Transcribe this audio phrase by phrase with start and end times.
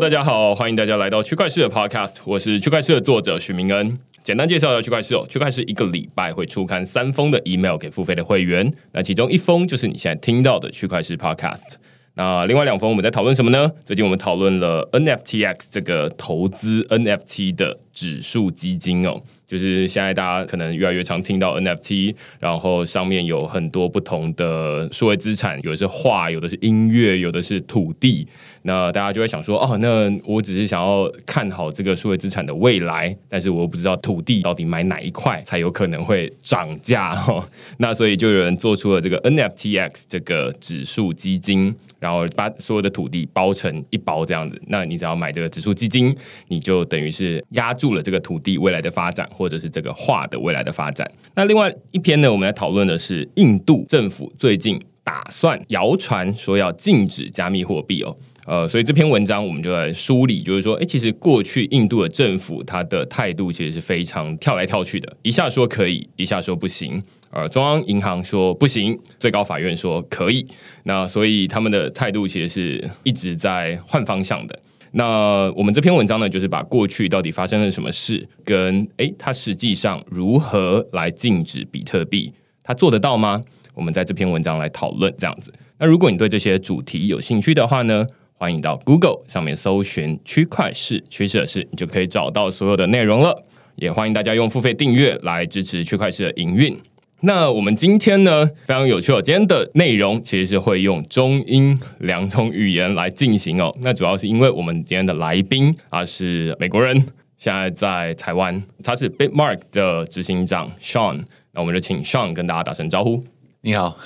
[0.00, 3.96] 大家好，欢迎大家来到区块市的 Podcast，我是区块市的作者许明恩。
[4.24, 11.74] 简单介绍一下区块市哦，区块市一个礼拜会出刊三封的 email 给付费的会员，那其中一封就是你现在听到的区块市 Podcast。
[12.16, 13.70] 那另外两封我们在讨论什么呢？
[13.84, 19.20] 最近我们讨论了 NFTX 这个投资 NFT 的指数基金哦。
[19.46, 28.26] 就是现在大家可能越来越常听到 NFT，然后上面有很多不同的数位资产，有的是画，有的是音乐，有的是土地。
[28.66, 37.46] 那大家就会想说，哦，那我只是想要看好这个数位资产的未来，但是我不知道土地到底买哪一块才有可能会涨价哈。
[37.78, 44.60] 那所以就有人做出了这个 NFTX 这个指数基金，然后把所有的土地包成一包这样子。
[44.68, 46.16] 那你只要买这个指数基金，
[46.48, 49.28] 你就等于是压住了这个土地未来的发展。
[49.34, 51.10] 或者是这个画的未来的发展。
[51.34, 58.16] 那另外一篇呢，我们来讨论的是印度政府最近打算谣传说要禁止加密货币哦。
[58.46, 67.02] 呃，所以这篇文章我们就来梳理，就是说，哎，其实过去印度的政府它的态度其实是非常跳来跳去的，一下说可以，一下说不行。
[67.30, 70.46] 呃，中央银行说不行，最高法院说可以。
[70.84, 74.56] 那所以他们的态度其实是一直在换方向的。
[74.92, 83.42] 那我们这篇文章呢，就是把过去到底发生了什么事，跟诶，它实际上如何来禁止比特币，它做得到吗？
[83.74, 85.52] 我们在这篇文章来讨论这样子。
[85.78, 88.06] 那如果你对这些主题有兴趣的话呢，
[88.36, 93.44] 欢迎到 Google 上面搜寻区块市趋势的事，你就可以找到所有的内容了。
[93.76, 96.76] 也欢迎大家用付费订阅来支持区块市的营运。
[97.20, 99.22] 那我们今天呢，非常有趣哦。
[99.22, 103.74] 今天的内容其实是会用中英两种语言来进行哦。
[103.80, 106.94] 那主要是因为我们今天的来宾啊是美国人，
[107.38, 111.22] 现在在台湾，他是 Bitmark 的执行长 Sean。
[111.52, 113.24] 那我们就请 Sean 跟大家打声招呼。
[113.66, 113.96] 你好。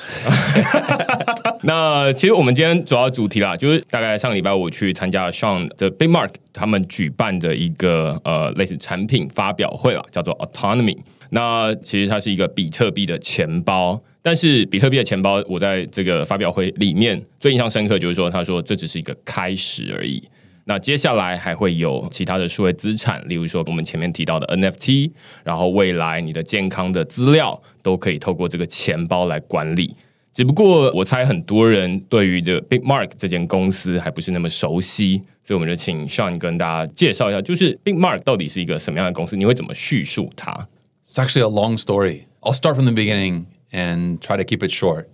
[1.65, 10.97] 那其实我们今天主要主题啦，就是大概上个礼拜我去参加 Sean 的 Bitmark 他们举办的一个呃类似产品发表会了，叫做 Autonomy。
[11.31, 20.23] 那其实它是一个比特币的钱包，但是比特币的钱包，我在这个发表会里面最印象深刻就是说，他说这只是一个开始而已。
[20.68, 25.12] 那接下来还会有其他的数位资产，例如说我们前面提到的 NFT，
[25.44, 29.96] 然后未来你的健康的资料都可以透过这个钱包来管理。
[30.34, 39.36] 只不过我猜很多人对于这 Bitmark 这间公司还不是那么熟悉，所以我们就请 Sean 跟大家介绍一下，就是 Bitmark 到底是一个什么样的公司？
[39.36, 40.68] 你会怎么叙述它？
[41.06, 42.24] It's actually a long story.
[42.42, 45.08] I'll start from the beginning and try to keep it short.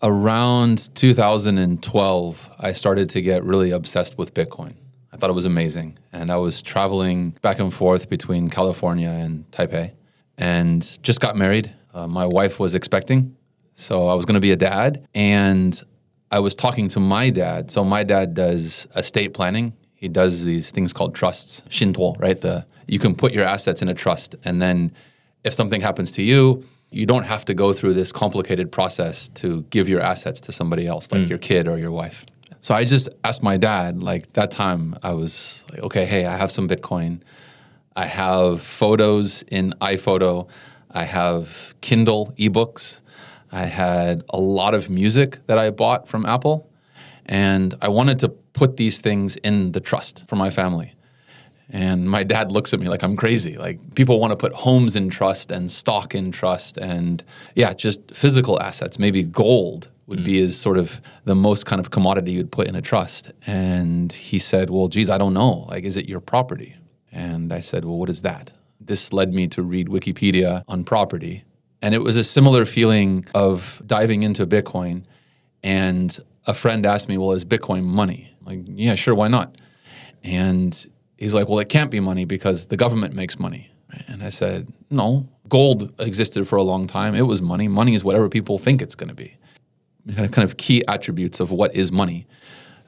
[0.00, 4.74] Around 2012, I started to get really obsessed with Bitcoin.
[5.15, 5.97] I thought it was amazing.
[6.11, 9.93] And I was traveling back and forth between California and Taipei
[10.37, 11.73] and just got married.
[11.93, 13.33] Uh, my wife was expecting,
[13.75, 15.07] so I was going to be a dad.
[15.15, 15.81] And
[16.31, 17.71] I was talking to my dad.
[17.71, 19.71] So my dad does estate planning.
[19.93, 22.39] He does these things called trusts, shintuo, right?
[22.41, 24.91] The you can put your assets in a trust and then
[25.45, 29.61] if something happens to you, you don't have to go through this complicated process to
[29.69, 31.29] give your assets to somebody else, like mm.
[31.29, 32.25] your kid or your wife.
[32.65, 36.35] So I just asked my dad, like that time, I was like, okay, hey, I
[36.35, 37.21] have some Bitcoin.
[37.95, 40.47] I have photos in iPhoto.
[40.89, 43.01] I have Kindle ebooks.
[43.51, 46.67] I had a lot of music that I bought from Apple.
[47.27, 50.95] And I wanted to put these things in the trust for my family.
[51.69, 53.59] And my dad looks at me like I'm crazy.
[53.59, 58.15] Like people want to put homes in trust and stock in trust and yeah, just
[58.15, 58.97] physical assets.
[58.97, 60.25] Maybe gold would mm.
[60.25, 63.31] be as sort of the most kind of commodity you'd put in a trust.
[63.45, 65.65] And he said, Well, geez, I don't know.
[65.69, 66.75] Like, is it your property?
[67.11, 68.51] And I said, Well, what is that?
[68.79, 71.43] This led me to read Wikipedia on property.
[71.81, 75.05] And it was a similar feeling of diving into Bitcoin.
[75.63, 78.31] And a friend asked me, Well, is Bitcoin money?
[78.39, 79.55] I'm like, yeah, sure, why not?
[80.23, 83.71] And he's like, well, it can't be money because the government makes money.
[84.07, 87.15] And I said, no, gold existed for a long time.
[87.15, 87.67] It was money.
[87.67, 89.37] Money is whatever people think it's going to be.
[90.13, 92.27] Kind of key attributes of what is money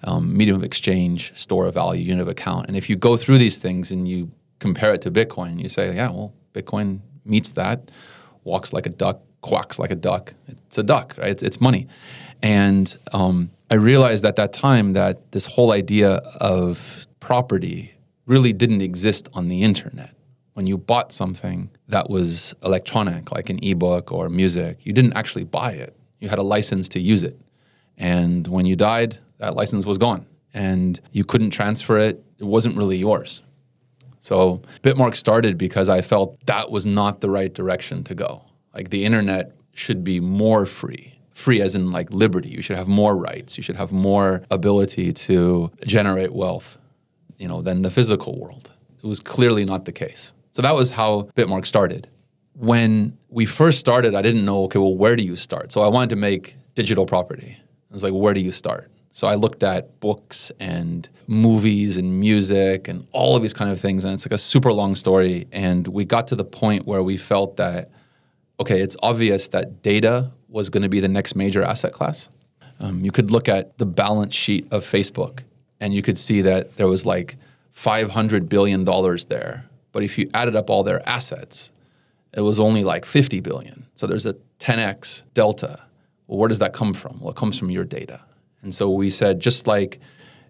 [0.04, 2.68] um, medium of exchange, store of value, unit of account.
[2.68, 5.96] And if you go through these things and you compare it to Bitcoin, you say,
[5.96, 7.92] yeah, well, Bitcoin meets that,
[8.44, 10.34] walks like a duck, quacks like a duck.
[10.48, 11.30] It's a duck, right?
[11.30, 11.88] It's, it's money.
[12.42, 17.94] And um, I realized at that time that this whole idea of property
[18.26, 20.14] really didn't exist on the internet.
[20.54, 25.44] When you bought something that was electronic, like an ebook or music, you didn't actually
[25.44, 25.97] buy it.
[26.20, 27.40] You had a license to use it.
[27.98, 30.26] And when you died, that license was gone.
[30.54, 32.24] And you couldn't transfer it.
[32.40, 33.42] It wasn't really yours.
[34.20, 38.44] So Bitmark started because I felt that was not the right direction to go.
[38.74, 41.20] Like the internet should be more free.
[41.34, 42.50] Free as in like liberty.
[42.50, 43.58] You should have more rights.
[43.58, 46.78] You should have more ability to generate wealth
[47.38, 48.72] you know, than the physical world.
[49.04, 50.34] It was clearly not the case.
[50.52, 52.10] So that was how Bitmark started.
[52.60, 55.72] When we first started, I didn't know, okay, well, where do you start?
[55.72, 57.58] So I wanted to make digital property.
[57.92, 58.90] I was like, where do you start?
[59.12, 63.80] So I looked at books and movies and music and all of these kind of
[63.80, 64.06] things.
[64.06, 65.48] And it's like a super long story.
[65.52, 67.90] And we got to the point where we felt that,
[68.60, 72.30] okay, it's obvious that data was going to be the next major asset class.
[72.80, 75.40] Um, you could look at the balance sheet of Facebook
[75.80, 77.38] and you could see that there was like
[77.76, 78.86] $500 billion
[79.30, 79.66] there.
[79.92, 81.72] But if you added up all their assets,
[82.34, 83.88] it was only like 50 billion.
[83.96, 85.82] So there's a 10x delta.
[86.28, 87.20] Well, where does that come from?
[87.20, 88.22] Well, it comes from your data.
[88.62, 90.00] And so we said, just like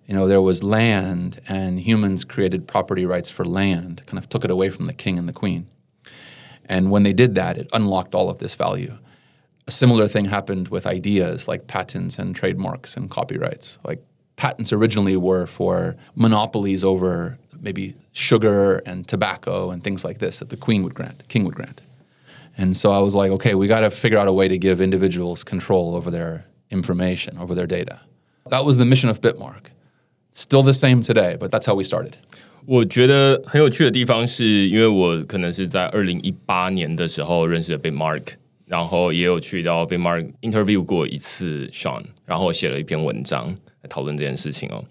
[0.07, 4.45] you know, there was land and humans created property rights for land, kind of took
[4.45, 5.67] it away from the king and the queen.
[6.65, 8.97] And when they did that, it unlocked all of this value.
[9.67, 13.79] A similar thing happened with ideas like patents and trademarks and copyrights.
[13.83, 14.01] Like
[14.37, 20.48] patents originally were for monopolies over maybe sugar and tobacco and things like this that
[20.48, 21.80] the queen would grant, king would grant.
[22.56, 24.80] And so I was like, okay, we got to figure out a way to give
[24.80, 28.00] individuals control over their information, over their data.
[28.50, 29.70] That was the mission of Bitmark.
[30.32, 32.16] Still the same today, but that's how we started.
[32.66, 38.22] 我觉得很有趣的地方是，因为我可能是在二零一八年的时候认识了 Bitmark，
[38.66, 43.48] 然后也有去到 Bitmark interview 过一次 Sean，然后写了一篇文章
[43.80, 44.84] 来讨论这件事情哦。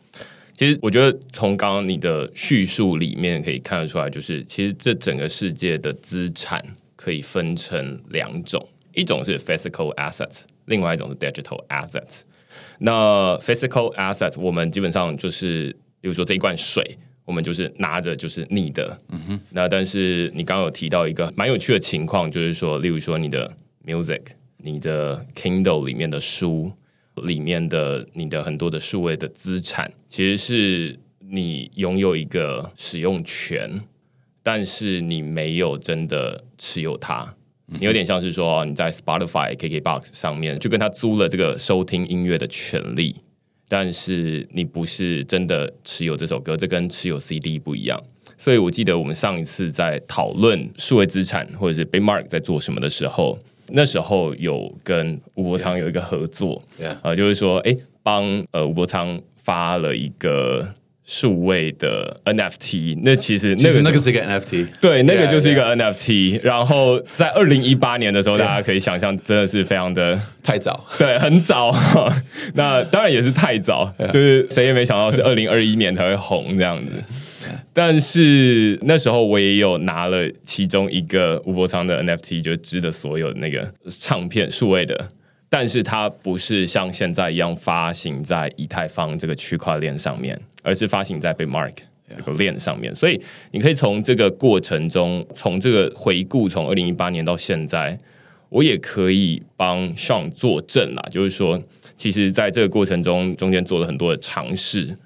[0.56, 6.64] 其实我觉得从刚刚你的叙述里面可以看得出来，就是其实这整个世界的资产
[6.96, 12.22] 可以分成两种，一种是 physical assets，另外一种是 digital assets。
[12.78, 15.70] 那 physical assets 我们基本上就是，
[16.00, 18.96] 比如说这一罐水，我们就是拿着就是你的。
[19.10, 19.40] 嗯哼。
[19.50, 23.54] 那但是你刚刚有提到一个蛮有趣的情况，就是说，例如说你的
[23.84, 24.22] music，
[24.56, 26.72] 你的 Kindle 里面的书，
[27.22, 33.80] 里面的你的很多的数位的资产，其实是你拥有一个使用权，
[34.42, 37.34] 但是你没有真的持有它。
[37.66, 43.16] 你有点像是说你在 Spotify、KKBox 上面就跟他租了这个收听音乐的权利，
[43.66, 48.00] 但是你不是真的持有这首歌，这跟持有 CD 不一样。
[48.38, 53.36] 所以我记得我们上一次在讨论数位资产或者是 Baymark 在做什么的时候，
[53.68, 56.62] 那时候有跟吴伯昌有一个合作，
[57.02, 60.68] 啊，就是说，哎，帮呃吴伯昌发了一个。
[61.08, 66.40] 数位的 NFT，那其实那个那个是一个 NFT，对，那个就是一个 NFT。
[66.42, 71.72] 然后在二零一八年的时候，大家可以想象，真的是非常的太早，对，很早。
[72.54, 76.90] 那当然也是太早，就是谁也没想到是二零二一年才会红这样子。
[77.72, 85.10] 但是那时候我也有拿了其中一个吴伯昌的 NFT，就织的所有那个唱片数位的。
[85.48, 91.72] 但是它不是像现在一样发行在以太坊这个区块链上面，而是发行在 Bitmark
[92.16, 92.92] 这个链上面。
[92.92, 93.20] 所以
[93.52, 97.96] 你可以从这个过程中，从这个回顾，从二零一八年到现在，
[98.48, 101.08] 我也可以帮 Sean 作证啦。
[101.12, 101.62] 就是说，
[101.96, 104.96] 其实在这个过程中，中间做了很多的尝试，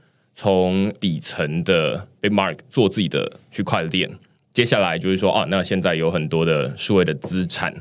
[0.41, 4.09] 从底层的 Bitmark 做自己的区块链，
[4.55, 7.75] 接下来就是说，哦，那现在有很多的数位的资产，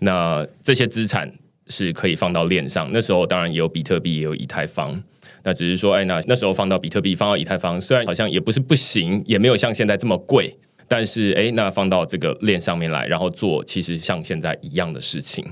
[0.00, 1.32] 那这些资产。
[1.72, 5.00] 是可以放到链上，那时候当然也有比特币，也有以太坊。
[5.44, 10.52] 那只是说，哎，那那时候放到比特币，放到以太坊，虽然好像也不是不行，也没有像现在这么贵，
[10.88, 15.44] 但是，哎，那放到这个链上面来，然后做，其实像现在一样的事情。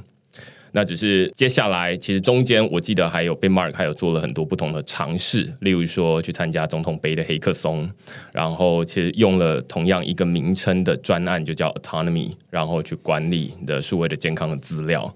[0.79, 7.91] 那只是接下来，其实中间我记得还有被 Mark 还有做了很多不同的尝试，例如说去参加总统杯的黑客松，
[8.33, 15.13] 然后其实用了同样一个名称的专案，就叫 Autonomy，然后去管理你的数位的健康的资料。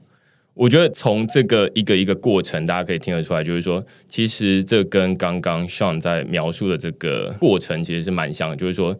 [0.55, 8.57] 我觉得从这个一个一个过程，大家可以听得出来，就是说，其实这跟刚刚 Sean 在描述的这个过程其实是蛮像的。
[8.57, 8.99] 就是说，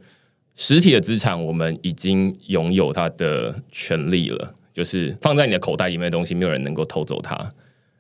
[0.55, 7.53] 实体的资产我们已经拥有它的权利了，就是放在你的口袋里面的东西，没有人能够偷走它。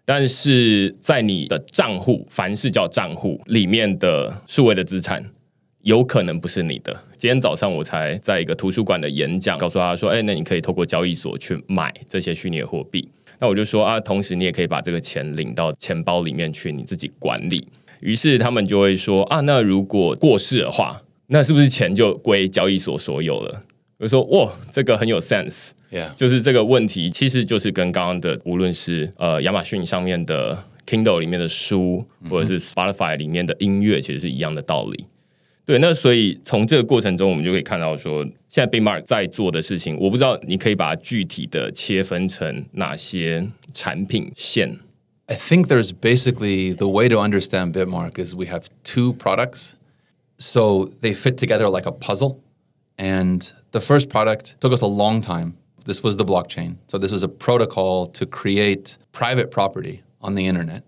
[0.04, 5.24] 但是在你的账户，凡是叫账户里面的数位的资产，
[5.82, 6.92] 有可能不是你的。
[7.16, 17.66] 今天早上我才在一个图书馆的演讲，告诉他说：“哎，那你可以透过交易所去买这些虚拟货币。”那我就说啊，同时你也可以把这个钱领到钱包里面去，你自己管理。
[18.00, 23.62] 于是他们就会说啊，那如果过世的话，那是不是钱就归交易所所有了？
[24.01, 25.71] 我说哇，这个很有 sense，
[26.15, 35.05] 就是这个问题其实就是跟刚刚的无论是呃亚马逊上面的 Kindle 里面的书，或者是 Spotify 里面的音乐，其实是一样的道理。
[35.65, 44.79] 对，那所以从这个过程中，我们就可以看到说，现在 Bitmark 在做的事情，我不知道你可以把它具体的切分成哪些产品线。
[45.25, 49.71] I think there's basically the way to understand Bitmark is we have two products,
[50.37, 52.39] So they fit together like a puzzle.
[52.98, 55.58] And the first product took us a long time.
[55.84, 56.76] This was the blockchain.
[56.88, 60.84] So this was a protocol to create private property on the internet.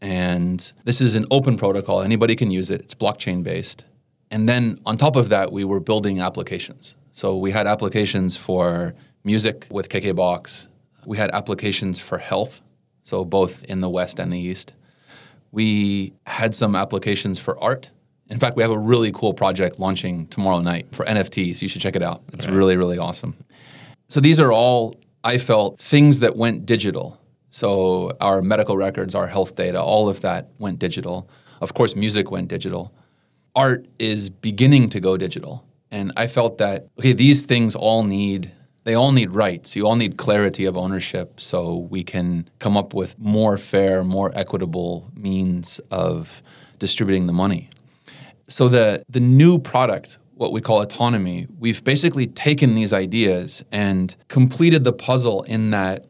[0.00, 2.00] And this is an open protocol.
[2.02, 2.80] Anybody can use it.
[2.80, 3.84] It's blockchain based.
[4.30, 6.94] And then on top of that, we were building applications.
[7.12, 10.68] So we had applications for music with KKBox.
[11.04, 12.60] We had applications for health,
[13.02, 14.74] so both in the West and the East.
[15.50, 17.90] We had some applications for art.
[18.30, 21.60] In fact, we have a really cool project launching tomorrow night for NFTs.
[21.60, 22.22] You should check it out.
[22.32, 22.54] It's right.
[22.54, 23.36] really, really awesome.
[24.08, 24.94] So these are all,
[25.24, 27.20] I felt, things that went digital.
[27.50, 31.28] So our medical records, our health data, all of that went digital.
[31.60, 32.94] Of course, music went digital.
[33.56, 35.64] Art is beginning to go digital.
[35.90, 38.52] And I felt that, okay, these things all need
[38.84, 39.76] they all need rights.
[39.76, 44.32] You all need clarity of ownership so we can come up with more fair, more
[44.34, 46.42] equitable means of
[46.78, 47.68] distributing the money.
[48.49, 54.15] So the the new product, what we call autonomy, we've basically taken these ideas and
[54.27, 56.05] completed the puzzle in that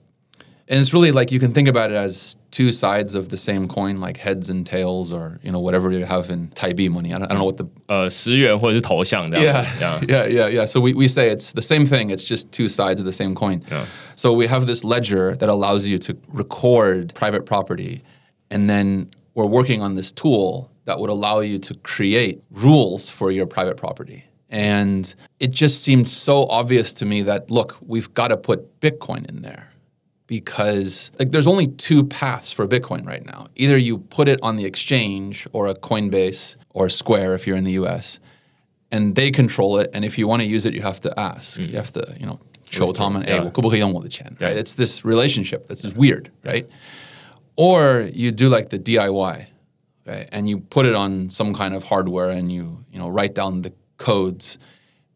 [0.67, 3.67] and it's really like you can think about it as two sides of the same
[3.67, 7.13] coin, like heads and tails, or you know whatever you have in Taipei money.
[7.13, 10.65] I don't, I don't know what the uh, 十元或者是头像 yeah, yeah, yeah, yeah, yeah.
[10.65, 12.09] So we, we say it's the same thing.
[12.09, 13.61] It's just two sides of the same coin.
[13.69, 13.85] Yeah.
[14.15, 18.01] So we have this ledger that allows you to record private property,
[18.49, 23.30] and then we're working on this tool that would allow you to create rules for
[23.30, 24.24] your private property.
[24.48, 29.28] And it just seemed so obvious to me that look, we've got to put Bitcoin
[29.28, 29.70] in there
[30.26, 33.46] because like there's only two paths for Bitcoin right now.
[33.56, 37.64] Either you put it on the exchange or a Coinbase or Square if you're in
[37.64, 38.18] the US,
[38.90, 39.90] and they control it.
[39.94, 41.60] And if you want to use it, you have to ask.
[41.60, 41.68] Mm.
[41.70, 43.50] You have to, you know, show them, hey,
[44.40, 44.56] right?
[44.56, 46.68] It's this relationship that's weird, right?
[47.56, 49.46] Or you do like the DIY,
[50.10, 53.62] and you put it on some kind of hardware and you, you know, write down
[53.62, 54.58] the codes.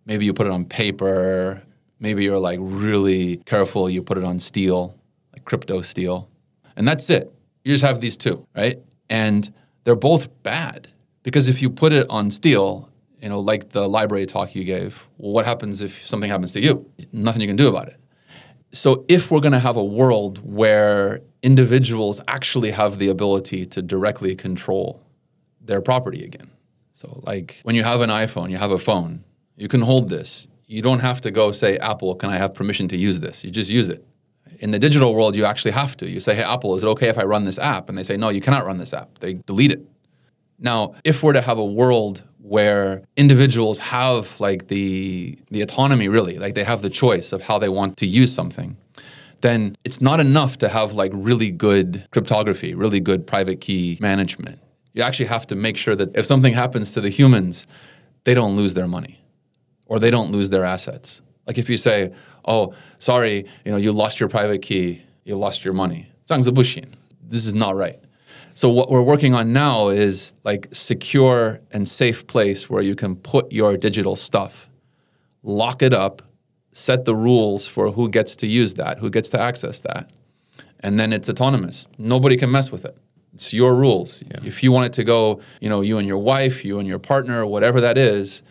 [0.07, 1.63] Maybe you put it on paper.
[1.99, 3.89] Maybe you're like really careful.
[3.89, 4.99] You put it on steel
[5.33, 6.29] like crypto steel.
[6.77, 7.33] And that's it.
[7.65, 8.79] You just have these two, right?
[9.09, 9.53] And
[9.85, 10.89] they're both bad
[11.23, 15.07] because if you put it on steel, you know, like the library talk you gave,
[15.19, 16.91] well, what happens if something happens to you?
[17.13, 17.97] Nothing you can do about it.
[18.73, 23.83] So if we're going to have a world where individuals actually have the ability to
[23.83, 25.03] directly control
[25.61, 26.51] their property again.
[26.95, 29.25] So like when you have an iPhone, you have a phone,
[29.55, 30.49] you can hold this.
[30.67, 33.45] You don't have to go say, Apple, can I have permission to use this?
[33.45, 34.03] You just use it.
[34.61, 36.09] In the digital world, you actually have to.
[36.09, 37.91] You say, hey, Apple, is it okay if I run this app?
[37.91, 39.19] And they say, no, you cannot run this app.
[39.19, 39.83] They delete it.
[40.59, 46.39] Now, if we're to have a world where individuals have like the the autonomy really,
[46.39, 48.77] like they have the choice of how they want to use something,
[49.45, 54.59] then it's not enough to have like really good cryptography, really good private key management.
[54.95, 57.67] You actually have to make sure that if something happens to the humans,
[58.25, 59.23] they don't lose their money
[59.85, 61.21] or they don't lose their assets.
[61.47, 62.11] Like if you say,
[62.47, 66.09] "Oh, sorry, you know, you lost your private key, you lost your money,"
[67.23, 68.01] This is not right.
[68.55, 73.17] So what we're working on now is like secure and safe place where you can
[73.17, 74.71] put your digital stuff,
[75.43, 76.23] lock it up,
[76.75, 80.11] set the rules for who gets to use that, who gets to access that,
[80.81, 81.89] and then it's autonomous.
[81.97, 82.99] Nobody can mess with it.
[83.33, 84.23] It's your rules.
[84.23, 84.41] Yeah.
[84.45, 86.99] If you want it to go, you know, you and your wife, you and your
[86.99, 88.43] partner, whatever that is,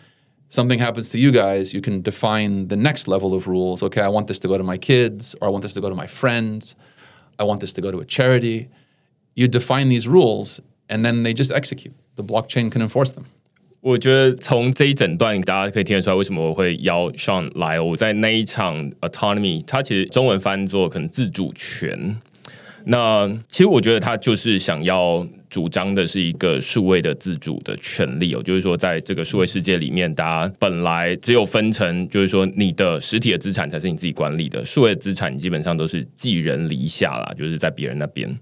[0.48, 3.82] something happens to you guys, you can define the next level of rules.
[3.82, 5.88] Okay, I want this to go to my kids, or I want this to go
[5.88, 6.74] to my friends,
[7.38, 8.70] I want this to go to a charity.
[9.34, 11.94] You define these rules, and then they just execute.
[12.16, 13.26] The blockchain can enforce them.
[13.84, 17.78] 我觉得从这一整段大家可以听得出来，为什么我会邀上来。
[17.78, 22.16] 我在那一场 autonomy，它其实中文翻作可能自主权。
[22.86, 38.34] 那其实我觉得他就是想要主张的是一个数位的自主的权利哦，就是说在这个数位世界里面，大家本来只有分成，就是说你的实体的资产才是你自己管理的，数位资产基本上都是寄人篱下啦，就是在别人那边。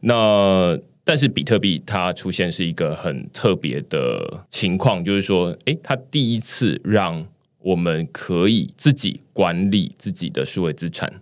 [0.00, 7.26] 那但是比特币它出现是一个很特别的情况，就是说，诶，它第一次让
[7.58, 11.20] 我们可以自己管理自己的数位资产。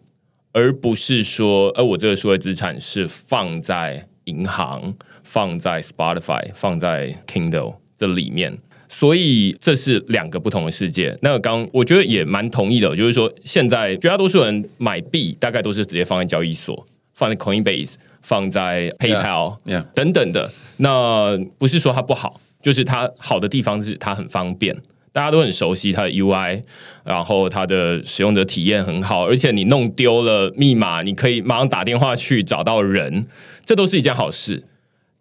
[0.52, 8.58] 而不是说，呃，我这个数位资产是放在银行、放在 Spotify、放在 Kindle 这里面，
[8.88, 11.16] 所以这是两个不同的世界。
[11.22, 16.84] 那刚我觉得也蛮同意的，就是说现在绝大多数人买币大概都是直接放在交易所，
[17.14, 19.56] 放在 Coinbase、放在 PayPal
[19.94, 20.50] 等等的。
[20.78, 24.76] 那不是说它不好，就是它好的地方是它很方便。
[25.12, 26.62] 大家都很熟悉它的 UI，
[27.02, 33.26] 然后它的使用者体验很好，而且你弄丢了密码，你可以马上打电话去找到人，
[33.64, 34.64] 这都是一件好事。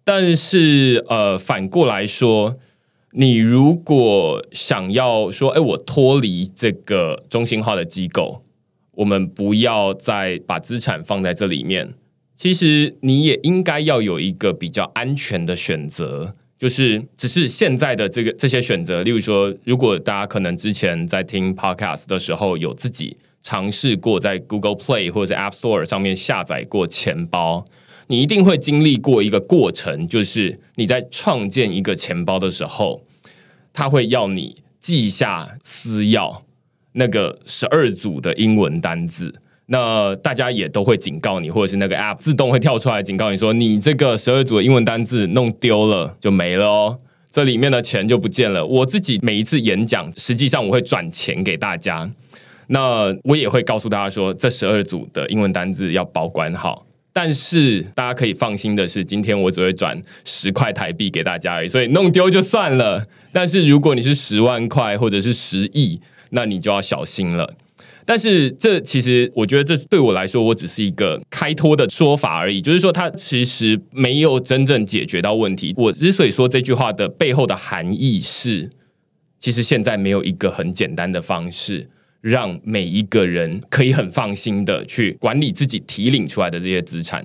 [0.04, 2.58] 但是呃，反过来说，
[3.14, 8.44] 你如果想要说，哎，我脱离这个中心化的机构，
[8.92, 11.96] 我们不要再把资产放在这里面。
[12.40, 27.66] 其实你也应该要有一个比较安全的选择，就是只是现在的这个这些选择，例如说，如果大家可能之前在听 podcast 的时候有自己尝试过在 Google Play 或者 App Store 上面下载过钱包，
[28.08, 33.04] 你一定会经历过一个过程，就是你在创建一个钱包的时候，
[33.74, 36.40] 他会要你记下私钥
[36.94, 39.42] 那个十二组的英文单字。
[39.72, 46.98] 那大家也都会警告你，或者是那个 App 自动会跳出来警告你说，你这个十二组的英文单字弄丢了就没了哦，
[47.32, 48.66] 这里面的钱就不见了。
[48.66, 52.10] 我自己每一次演讲，实际上我会转钱给大家，
[52.68, 56.88] 那我也会告诉大家说，这十二组的英文单字要保管好。
[57.14, 63.04] 但是大家可以放心的是，今天我只会转十块台币给大家而已，所以弄丢就算了。
[63.32, 66.00] 但是如果你是十万块或者是十亿，
[66.32, 67.54] 那你就要小心了。
[68.10, 72.60] 但是这其实，我觉得这对我来说，我只是一个开脱的说法而已。
[72.60, 75.76] 就是说，它其实没有真正解决到问题。
[75.78, 78.72] 我之所以说这句话的背后的含义是，
[79.38, 81.88] 其实现在没有一个很简单的方式，
[82.20, 87.24] 让每一个人可以很放心的去管理自己提领出来的这些资产。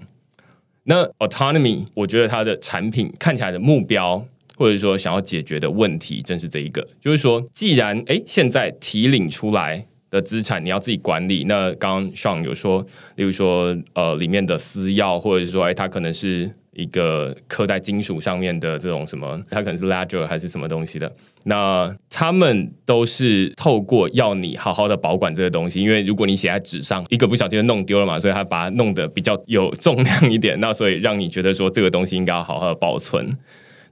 [0.83, 4.23] 那 autonomy，我觉得它的产品看起来的目标，
[4.59, 6.87] 或者说想要解决的问题，正是这一个。
[7.01, 9.87] 就是说，既然哎，现在提领出来。
[10.15, 11.45] 的资产你要自己管理。
[11.49, 21.13] 那刚刚 Sean 有说，例如说，呃，里面的私钥，或者是说，哎，它可能是一个刻在金属上面的这种什么，它可能是 ledger 还是什么东西的。
[21.47, 30.59] 那他们都是透过要你好好的保管这个东西，因为如果你写在纸上，一个不小心就弄丢了嘛，所以他把它弄得比较有重量一点。
[30.61, 33.37] 那所以让你觉得说这个东西应该要好好的保存，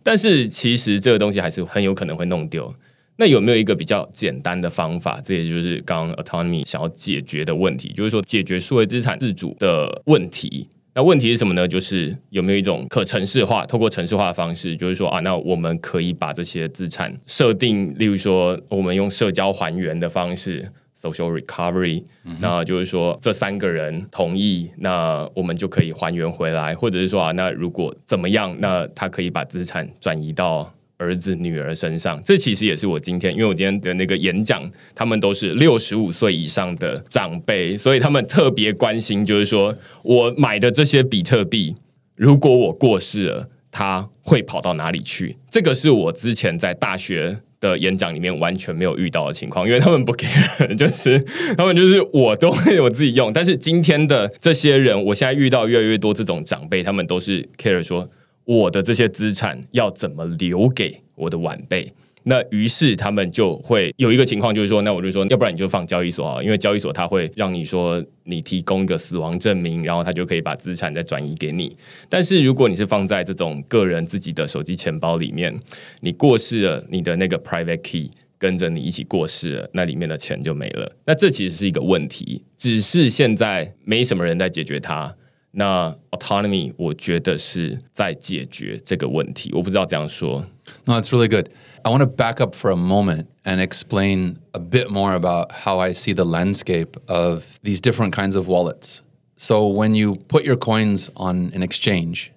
[0.03, 2.75] 但是其实这个东西还是很有可能会弄丢。
[3.23, 5.21] 那有没有一个比较简单的方法？
[5.23, 10.69] 这也就是刚刚 autonomy 想要解决的问题，就是说解决数位资产自主的问题。
[10.93, 11.69] 那问题是什么呢？
[11.69, 20.69] 就是有没有一种可程式化，透过程式化的方式，就是说啊，那我们可以把这些资产设定，例如说我们用社交还原的方式
[21.01, 22.03] （social recovery），
[22.41, 30.75] 那就是说这三个人同意，那我们就可以还原回来，或者是说啊，那如果怎么样，那他可以把资产转移到。
[31.03, 34.63] 儿子、女儿身上，这其实也是我今天，因为我今天的那个演讲，
[34.95, 41.75] 他们都是六十五岁以上的长辈，所以他们特别关心，就是说我买的这些比特币，
[42.15, 45.37] 如果我过世了，它会跑到哪里去？
[45.51, 51.19] 这个是我之前在大学的演讲里面完全没有遇到的情况，因为他们不 care，就是
[51.57, 58.09] 他们就是我都会我自己用，但是今天的这些人，我现在遇到越来越多这种长辈，他们都是 care 说。
[58.53, 61.89] 我的这些资产要怎么留给我的晚辈？
[62.25, 71.75] 那于是他们就会有一个情况，就是说，那我就说，要不然你就放交易所啊，因为交易所它会让你说你提供一个死亡证明，然后他就可以把资产再转移给你。
[72.11, 75.59] 但是如果你是放在这种个人自己的手机钱包里面，
[76.01, 80.93] 你过世了，你的那个 private key 跟着你一起过世了，那里面的钱就没了。
[81.07, 85.17] 那这其实是一个问题，只是现在没什么人在解决它。
[85.52, 89.52] 那 autonomy，我觉得是在解决这个问题。
[89.54, 90.46] 我不知道这样说。
[90.86, 91.50] No, it's really good.
[91.84, 95.80] I want to back up for a moment and explain a bit more about how
[95.80, 99.02] I see the landscape of these different kinds of wallets.
[99.38, 102.32] So when you put your coins on an exchange,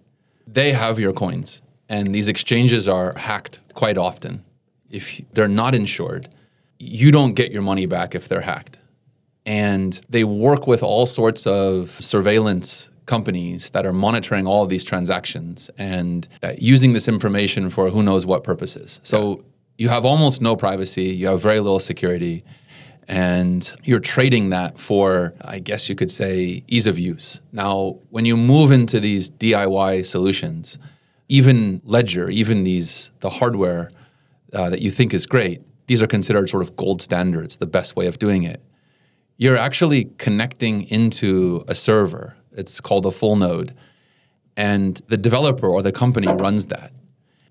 [0.46, 4.44] they have your coins, and these exchanges are hacked quite often.
[4.90, 6.29] If they're not insured,
[6.79, 8.79] you don't get your money back if they're hacked.
[9.44, 14.84] And they work with all sorts of surveillance companies that are monitoring all of these
[14.84, 19.00] transactions and uh, using this information for who knows what purposes.
[19.04, 19.44] So
[19.78, 22.44] you have almost no privacy, you have very little security,
[23.08, 27.41] and you're trading that for, I guess you could say, ease of use.
[27.52, 30.80] Now, when you move into these DIY solutions,
[31.28, 33.91] even Ledger, even these the hardware
[34.54, 37.96] uh, that you think is great, these are considered sort of gold standards, the best
[37.96, 38.62] way of doing it.
[39.38, 43.74] You're actually connecting into a server it's called a full node.
[44.58, 46.91] And the developer or the company runs that.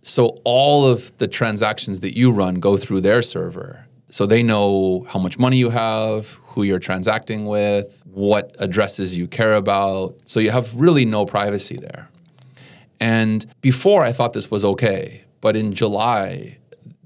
[0.02, 3.86] So all of the transactions that you run go through their server.
[4.08, 9.26] So they know how much money you have, who you're transacting with, what addresses you
[9.26, 10.16] care about.
[10.24, 12.08] So you have really no privacy there.
[13.00, 16.58] And before I thought this was okay, but in July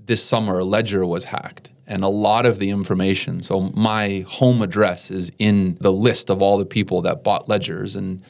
[0.04, 3.42] this summer, Ledger was hacked and a lot of the information.
[3.42, 7.96] So my home address is in the list of all the people that bought ledgers,
[7.96, 8.22] and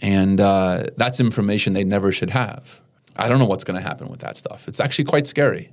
[0.00, 2.80] and uh, that's information they never should have.
[3.16, 4.66] I don't know what's going to happen with that stuff.
[4.66, 5.70] It's actually quite scary.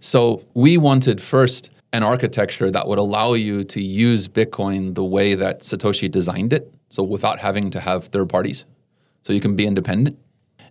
[0.00, 5.34] So we wanted first an architecture that would allow you to use Bitcoin the way
[5.34, 6.74] that Satoshi designed it.
[6.90, 8.66] So without having to have third parties.
[9.22, 10.18] So you can be independent.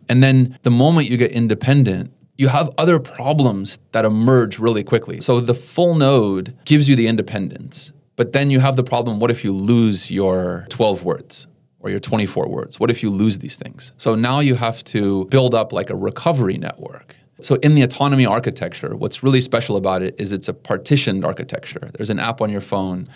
[0.08, 5.22] And then the moment you get independent, you have other problems that emerge really quickly.
[5.22, 9.32] So the full node gives you the independence, but then you have the problem what
[9.32, 11.48] if you lose your 12 words?
[11.80, 12.80] Or your 24 words?
[12.80, 13.92] What if you lose these things?
[13.98, 17.18] So now you have to build up like a recovery network.
[17.42, 21.90] So in the autonomy architecture, what's really special about it is it's a partitioned architecture.
[21.94, 23.10] There's an app on your phone,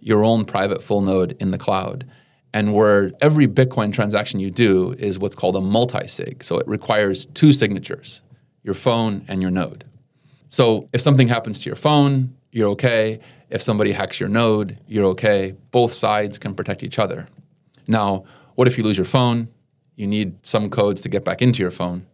[0.00, 2.06] your own private full node in the cloud
[2.52, 6.44] and where every Bitcoin transaction you do is what's called a multi sig.
[6.44, 8.20] So it requires two signatures
[8.62, 9.84] your phone and your node.
[10.48, 13.20] So if something happens to your phone, you're okay.
[13.48, 15.54] If somebody hacks your node, you're okay.
[15.70, 17.28] Both sides can protect each other.
[17.86, 19.48] Now, what if you lose your phone?
[19.96, 22.06] You need some codes to get back into your phone.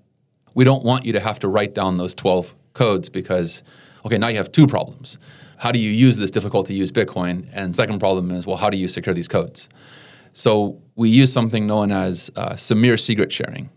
[0.54, 3.62] We don't want you to have to write down those 12 codes because,
[4.04, 5.18] okay, now you have two problems.
[5.58, 7.48] How do you use this difficult to use Bitcoin?
[7.52, 9.68] And second problem is, well, how do you secure these codes?
[10.32, 13.70] So we use something known as uh, Samir secret sharing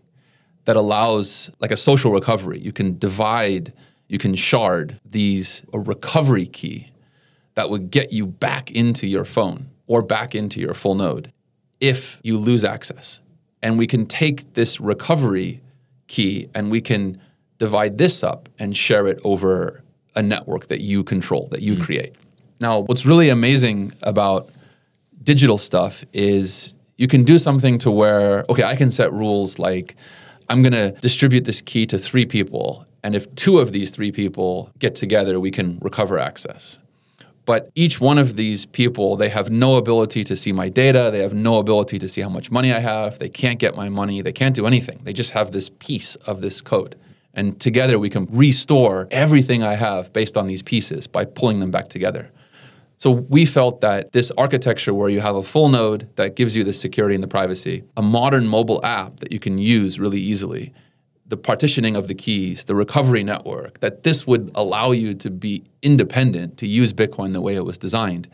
[0.69, 2.59] that allows like a social recovery.
[2.59, 3.73] You can divide,
[4.07, 6.91] you can shard these a recovery key
[7.55, 11.33] that would get you back into your phone or back into your full node
[11.79, 13.19] if you lose access.
[13.63, 15.59] And we can take this recovery
[16.05, 17.19] key and we can
[17.57, 19.83] divide this up and share it over
[20.15, 21.81] a network that you control, that you mm.
[21.81, 22.13] create.
[22.59, 24.51] Now, what's really amazing about
[25.23, 29.95] digital stuff is you can do something to where, okay, I can set rules like
[30.49, 32.85] I'm going to distribute this key to three people.
[33.03, 36.79] And if two of these three people get together, we can recover access.
[37.45, 41.09] But each one of these people, they have no ability to see my data.
[41.11, 43.19] They have no ability to see how much money I have.
[43.19, 44.21] They can't get my money.
[44.21, 45.01] They can't do anything.
[45.03, 46.95] They just have this piece of this code.
[47.33, 51.71] And together we can restore everything I have based on these pieces by pulling them
[51.71, 52.31] back together.
[52.99, 56.65] So we felt that this architecture where you have a full node that gives you
[56.65, 60.73] the security and the privacy, a modern mobile app that you can use really easily,
[61.25, 65.63] the partitioning of the keys, the recovery network, that this would allow you to be
[65.81, 68.27] independent, to use Bitcoin the way it was designed,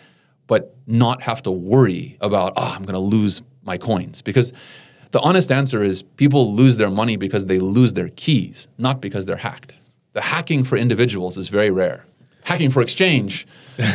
[0.48, 4.24] but not have to worry about, oh, I'm going to lose my coins.
[4.24, 4.52] Because
[5.12, 9.28] the honest answer is people lose their money because they lose their keys, not because
[9.28, 9.76] they're hacked.
[10.14, 12.06] The hacking for individuals is very rare
[12.45, 13.47] Hacking for exchange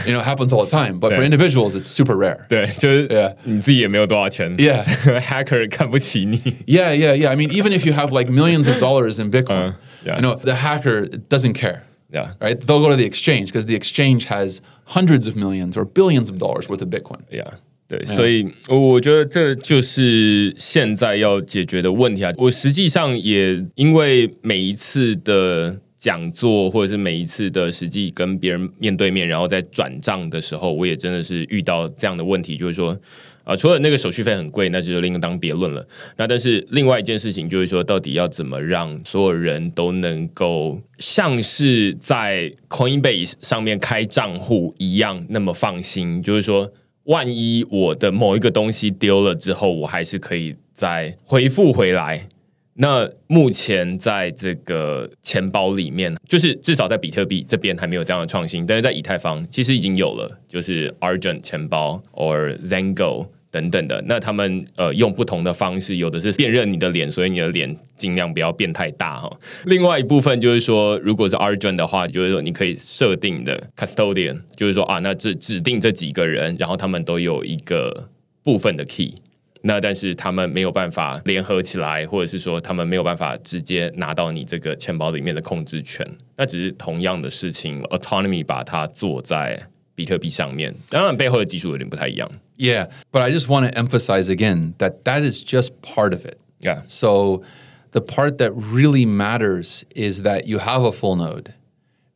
[0.05, 0.99] you know happens all the time.
[0.99, 2.45] But for individuals, it's super rare.
[2.47, 4.55] 对，就是你自己也没有多少钱。
[4.57, 4.81] Yeah,
[5.19, 6.37] hacker 看不起你。
[6.65, 7.29] Yeah, yeah, yeah.
[7.29, 9.73] I mean, even if you have like millions of dollars in Bitcoin, uh,
[10.05, 10.15] yeah.
[10.15, 11.81] you know, the hacker doesn't care.
[12.11, 12.33] Yeah.
[12.39, 12.59] Right?
[12.59, 16.37] They'll go to the exchange because the exchange has hundreds of millions or billions of
[16.37, 17.23] dollars worth of Bitcoin.
[17.29, 17.55] Yeah.
[17.87, 22.31] 对，所以我觉得这就是现在要解决的问题啊！
[22.37, 32.98] 我实际上也因为每一次的 讲座或者是每一次的实际跟别人面对面，然后在转账的时候，我也真的是遇到这样的问题，就是说，
[33.44, 35.86] 啊，除了那个手续费很贵，那就另当别论了。
[36.16, 46.22] 那但是另外一件事情就是说，到底要怎么让所有人都能够像是在 Coinbase 上面开账户一样那么放心？
[46.22, 46.72] 就是说，
[47.04, 52.26] 万一我的某一个东西丢了之后，我还是可以再回复回来。
[52.74, 64.02] 那目前在这个钱包里面，就是至少在比特币这边还没有这样的创新，但是在以太坊其实已经有了，就是 Argent 钱包 or Zango 等等的。
[64.06, 69.30] 那他们呃用不同的方式，有的是辨认你的脸，所以你的脸尽量不要变太大哈。
[69.66, 78.08] 另外一部分就是说，如果是 Argent 的话，就是说你可以设定的 Custodian，就是说啊，那这指定这几个人，然后他们都有一个
[78.42, 79.16] 部分的 Key。
[79.61, 86.05] 那但是他们没有办法联合起来，或者是说他们没有办法直接拿到你这个钱包里面的控制权。
[86.35, 92.29] 那只是同样的事情，Autonomy 把它做在比特币上面，当然背后的技术有点不太一样。
[92.57, 96.37] Yeah, but I just want to emphasize again that that is just part of it.
[96.59, 96.83] Yeah.
[96.87, 97.41] So
[97.91, 101.53] the part that really matters is that you have a full node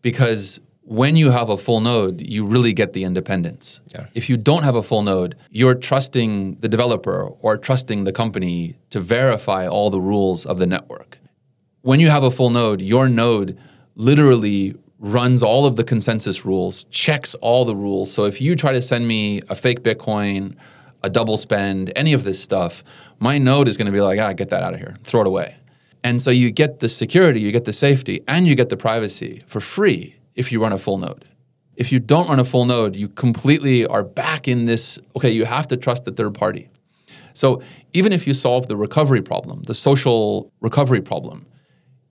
[0.01, 3.80] because when you have a full node, you really get the independence.
[3.88, 4.06] Yeah.
[4.14, 8.76] If you don't have a full node, you're trusting the developer or trusting the company
[8.90, 11.18] to verify all the rules of the network.
[11.80, 13.58] When you have a full node, your node
[13.94, 18.12] literally runs all of the consensus rules, checks all the rules.
[18.12, 20.54] So if you try to send me a fake Bitcoin,
[21.02, 22.84] a double spend, any of this stuff,
[23.18, 25.26] my node is going to be like, ah, get that out of here, throw it
[25.26, 25.56] away.
[26.02, 29.42] And so you get the security, you get the safety, and you get the privacy
[29.46, 31.24] for free if you run a full node.
[31.76, 35.44] If you don't run a full node, you completely are back in this okay, you
[35.44, 36.68] have to trust the third party.
[37.32, 41.46] So even if you solve the recovery problem, the social recovery problem,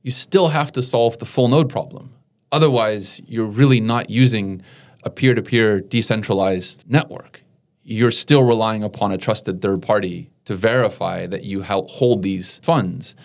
[0.01, 2.13] you still have to solve the full node problem.
[2.51, 4.61] Otherwise, you're really not using
[5.03, 7.43] a peer to peer decentralized network.
[7.83, 13.15] You're still relying upon a trusted third party to verify that you hold these funds.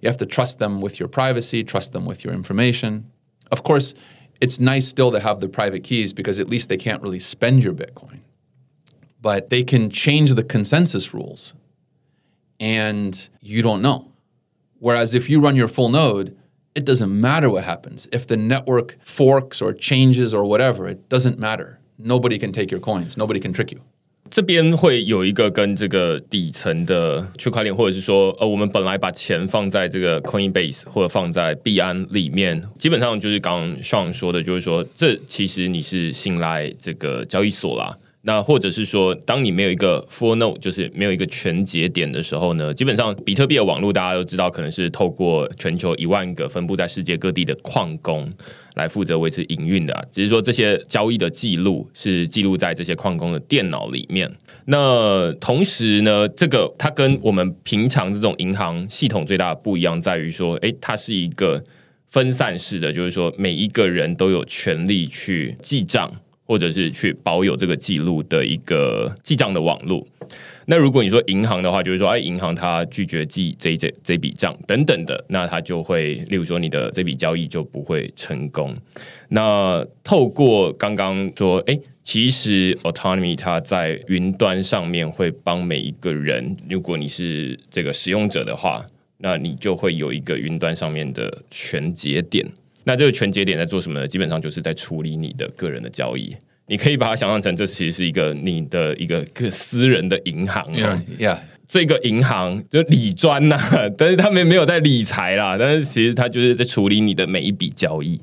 [0.00, 3.10] You have to trust them with your privacy, trust them with your information.
[3.50, 3.94] Of course,
[4.44, 7.64] it's nice still to have the private keys because at least they can't really spend
[7.64, 8.18] your Bitcoin.
[9.22, 11.54] But they can change the consensus rules
[12.60, 14.12] and you don't know.
[14.80, 16.36] Whereas if you run your full node,
[16.74, 18.06] it doesn't matter what happens.
[18.12, 21.80] If the network forks or changes or whatever, it doesn't matter.
[21.96, 23.16] Nobody can take your coins.
[23.16, 23.80] Nobody can trick you.
[24.34, 37.96] 这边会有一个跟这个底层的区块链，或者是说，呃，我们本来把钱放在这个 Coinbase 或者放在币安里面，基本上就是刚刚 Sean 说的，就是说，这其实你是信赖这个交易所啦。
[38.26, 48.32] 那或者是说，当你没有一个 full node，就是没有一个全节点的时候呢，基本上比特币的网络大家都知道，可能是透过全球一万个分布在世界各地的矿工
[48.76, 50.08] 来负责维持营运的。
[50.10, 54.34] 只是说这些交易的记录是记录在这些矿工的电脑里面。
[54.64, 61.62] 那同时呢，这个它跟我们平常这种银行系统最大的不一样在于说，诶，它是一个
[62.08, 66.10] 分散式的，就是说每一个人都有权利去记账。
[66.46, 70.06] 或者是去保有这个记录的一个记账的网络。
[70.66, 78.74] 那如果你说银行的话，就是说，哎，银行它拒绝记这这这笔账等等的，那它就会，例如说，你的这笔交易就不会成功。
[79.28, 88.86] 那透过刚刚说，哎，其实 autonomy 它在云端上面会帮每一个人，如果你是这个使用者的话，
[89.18, 92.46] 那你就会有一个云端上面的全节点。
[92.84, 94.06] 那这个全节点在做什么呢？
[94.06, 96.34] 基本上就是在处理你的个人的交易。
[96.66, 100.64] 你可以把它想象成，这其实是一个你的一个个私人的银行。
[101.18, 103.58] Yeah，这个银行就理专呐，
[103.98, 105.56] 但是他们没有在理财啦。
[105.58, 108.20] 但是其实他就是在处理你的每一笔交易。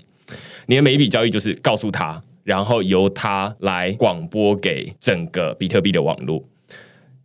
[0.66, 6.44] 你的每一笔交易就是告诉他，然后由他来广播给整个比特币的网络。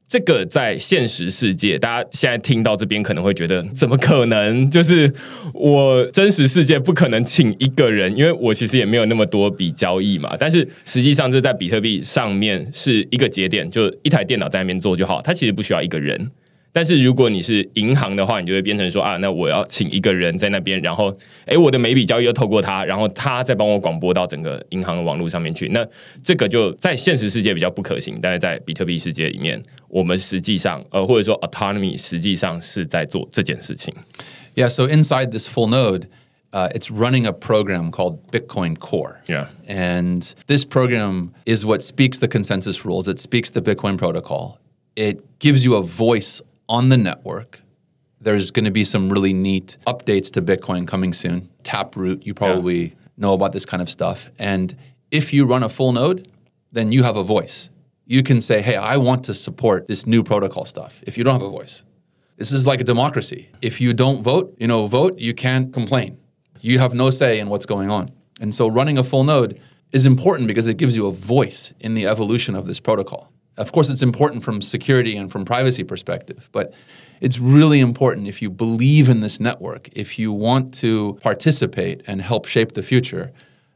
[0.08, 4.70] 这个在现实世界，大家现在听到这边可能会觉得，怎么可能？
[4.70, 5.12] 就是
[5.52, 10.36] 我真实世界不可能请一个人，因为我其实也没有那么多笔交易嘛。
[10.38, 16.30] 但是实际上，这在比特币上面是一个节点，就一台电脑在那边做就好，它其实不需要一个人。
[16.75, 21.13] 但是如果你是银行的话，你就会变成说啊，那我要请一个人在那边，然后
[21.45, 25.67] 哎，我的每笔交易都透过他，然后他再帮我广播到整个银行的网络上面去。
[25.69, 25.85] 那
[26.23, 33.93] 这个就在现实世界比较不可行，但是在比特币世界里面，我们实际上呃，或者说 autonomy 实际上是在做这件事情。
[34.55, 36.07] Yeah, so inside this full node.
[36.53, 39.21] Uh, it's running a program called Bitcoin Core.
[39.25, 39.47] Yeah.
[39.69, 43.07] And this program is what speaks the consensus rules.
[43.07, 44.59] It speaks the Bitcoin protocol.
[44.97, 47.60] It gives you a voice on the network.
[48.20, 51.50] There's going to be some really neat updates to Bitcoin coming soon.
[51.62, 52.94] Taproot, you probably yeah.
[53.16, 54.30] know about this kind of stuff.
[54.38, 54.76] And
[55.10, 56.28] if you run a full node,
[56.72, 57.70] then you have a voice.
[58.06, 61.34] You can say, hey, I want to support this new protocol stuff if you don't
[61.34, 61.84] have a voice.
[62.36, 63.48] This is like a democracy.
[63.62, 66.18] If you don't vote, you know, vote, you can't complain.
[66.60, 68.08] You have no say in what's going on.
[68.40, 69.60] And so running a full node
[69.92, 73.32] is important because it gives you a voice in the evolution of this protocol.
[73.57, 76.71] Of course, it's important from security and from privacy perspective, but
[77.19, 82.21] it's really important if you believe in this network, if you want to participate and
[82.21, 83.31] help shape the future,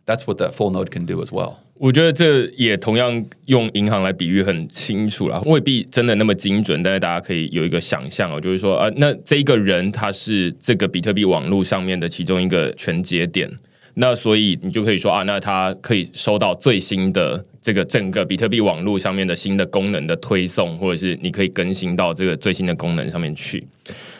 [0.06, 1.58] that's what that full node can do as well.
[1.78, 13.52] 我觉得这也同样用银行来比喻很清楚了，未必真的那么精准，但是大家可以有一个想象哦，就是说啊，那这一个人他是这个比特币网络上面的其中一个全节点。
[13.95, 23.67] 那所以你就可以说啊，那它可以收到最新的这个整个比特币网络上面的新的功能的推送，或者是你可以更新到这个最新的功能上面去。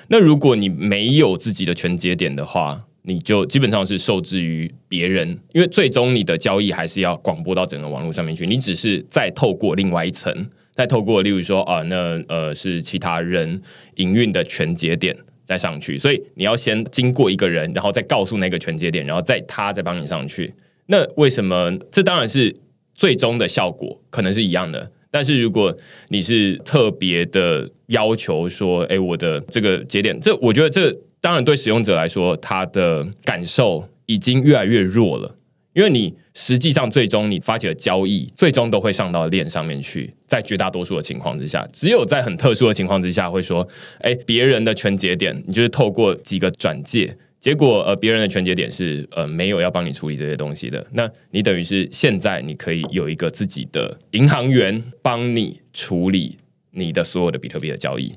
[0.09, 13.63] 那如果你没有自己的全节点的话，你就基本上是受制于别人，因为最终你的交易还是要广播到整个网络上面去，你只是再透过另外一层，再透过例如说啊，那呃是其他人
[13.95, 15.17] 营运的全节点。
[15.51, 20.55] 再上去，所以你要先经过一个人，然后再告诉那个全节点，然后再他再帮你上去。
[20.87, 21.77] 那为什么？
[21.91, 22.55] 这当然是
[22.95, 24.89] 最终的效果可能是一样的。
[25.11, 25.77] 但是如果
[26.11, 35.35] 你是特别的要求说，哎，我的这个节点，这我觉得这当然对使用者来说，他的感受已经越来越弱了。
[35.73, 40.13] 因为你实际上最终你发起的交易，最终都会上到链上面去。
[40.27, 43.67] 在绝大多数的情况之下，只有在很特殊的情况之下，会说
[44.01, 50.85] ：“哎，别人的全节点，你就是透过几个转介，结果呃，别人的全节点是呃没有要帮你处理这些东西的。
[50.93, 56.39] 那你等于是现在你可以有一个自己的银行员帮你处理
[56.73, 58.13] 你的所有的比特币的交易，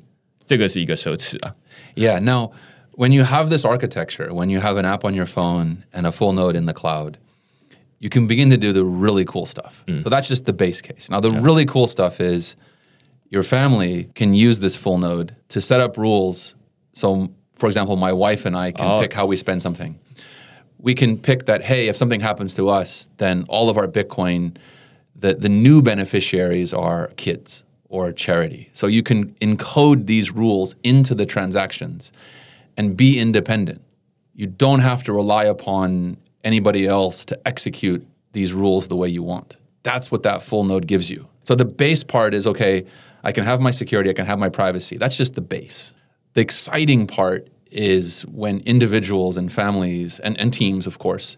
[0.45, 1.55] 这个是一个奢侈啊。
[1.95, 2.51] Yeah, now
[2.95, 6.11] when you have this architecture, when you have an app on your phone and a
[6.11, 7.13] full node in the cloud,
[8.03, 9.81] you can begin to do the really cool stuff.
[9.87, 10.01] Hmm.
[10.01, 11.09] So that's just the base case.
[11.09, 12.57] Now, the really cool stuff is
[13.29, 16.57] your family can use this full node to set up rules.
[16.91, 18.99] So, for example, my wife and I can oh.
[18.99, 19.97] pick how we spend something.
[20.79, 24.57] We can pick that, hey, if something happens to us, then all of our Bitcoin,
[25.15, 28.69] the, the new beneficiaries are kids or charity.
[28.73, 32.11] So you can encode these rules into the transactions
[32.75, 33.81] and be independent.
[34.35, 39.23] You don't have to rely upon anybody else to execute these rules the way you
[39.23, 39.57] want.
[39.83, 41.27] That's what that full node gives you.
[41.43, 42.85] So the base part is okay,
[43.23, 44.97] I can have my security, I can have my privacy.
[44.97, 45.93] That's just the base.
[46.33, 51.37] The exciting part is when individuals and families and, and teams, of course,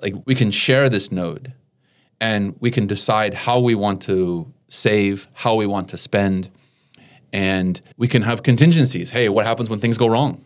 [0.00, 1.52] like we can share this node
[2.20, 6.50] and we can decide how we want to save, how we want to spend,
[7.32, 9.10] and we can have contingencies.
[9.10, 10.44] Hey, what happens when things go wrong?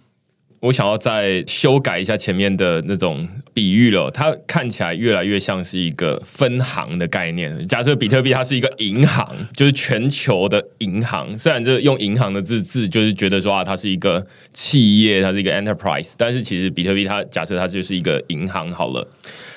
[0.63, 7.67] 我想要再修改一下前面的那种比喻了，它看起来越来越像是一个分行的概念。
[7.67, 11.37] 假设比特币它是一个银行，就是全球的银行。
[11.37, 19.05] 虽然这用银行的字字就是觉得说啊，它是一个企业，它是一个 enterprise，但是其实比特币它假设它就是一个银行好了。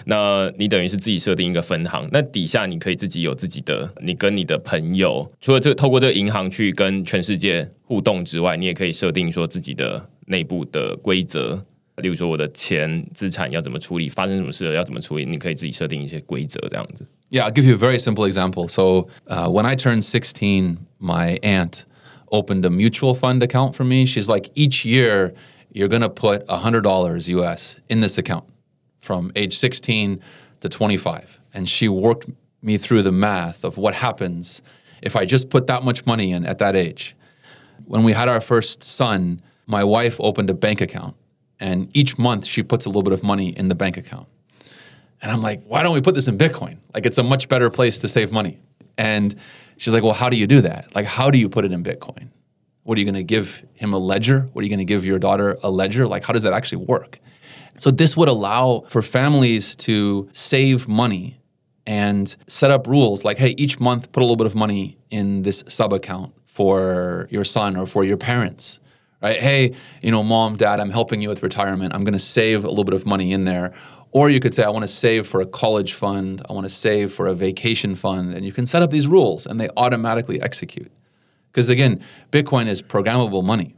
[0.06, 11.65] 那你等于是自己设定一个分行，那底下你可以自己有自己的，你跟你的朋友，除了这个透过这个银行去跟全世界互动之外，你也可以设定说自己的内部的规则，
[11.97, 17.07] 例如说我的钱资产要怎么处理，发生什么事了要怎么处理，你可以自己设定一些规则这样子。
[17.31, 18.69] Yeah, I'll give you a very simple example.
[18.69, 21.85] So, uh, when I turned 16, my aunt
[22.33, 24.05] opened a mutual fund account for me.
[24.05, 25.33] She's like, each year,
[25.73, 28.45] you're going to put $100 US in this account
[29.01, 30.21] from age 16
[30.61, 31.41] to 25.
[31.55, 32.29] And she worked
[32.63, 34.61] me through the math of what happens
[35.01, 37.15] if I just put that much money in at that age.
[37.87, 41.16] When we had our first son, my wife opened a bank account.
[41.60, 44.28] And each month, she puts a little bit of money in the bank account.
[45.22, 46.80] And I'm like, why don't we put this in Bitcoin?
[46.94, 48.60] Like, it's a much better place to save money.
[48.98, 49.36] And
[49.78, 50.94] she's like, well, how do you do that?
[50.94, 52.30] Like, how do you put it in Bitcoin?
[52.84, 54.42] What are you going to give him a ledger?
[54.54, 56.08] What are you going to give your daughter a ledger?
[56.08, 57.20] Like, how does that actually work?
[57.80, 61.40] So, this would allow for families to save money
[61.88, 65.42] and set up rules like, hey, each month put a little bit of money in
[65.42, 68.80] this sub account for your son or for your parents
[69.26, 69.42] right?
[69.42, 71.96] Hey, you know, mom, dad, I'm helping you with retirement.
[71.96, 73.74] I'm going to save a little bit of money in there.
[74.12, 76.44] Or you could say, I want to save for a college fund.
[76.48, 78.36] I want to save for a vacation fund.
[78.36, 80.92] And you can set up these rules and they automatically execute.
[81.52, 83.76] Because again, Bitcoin is programmable money.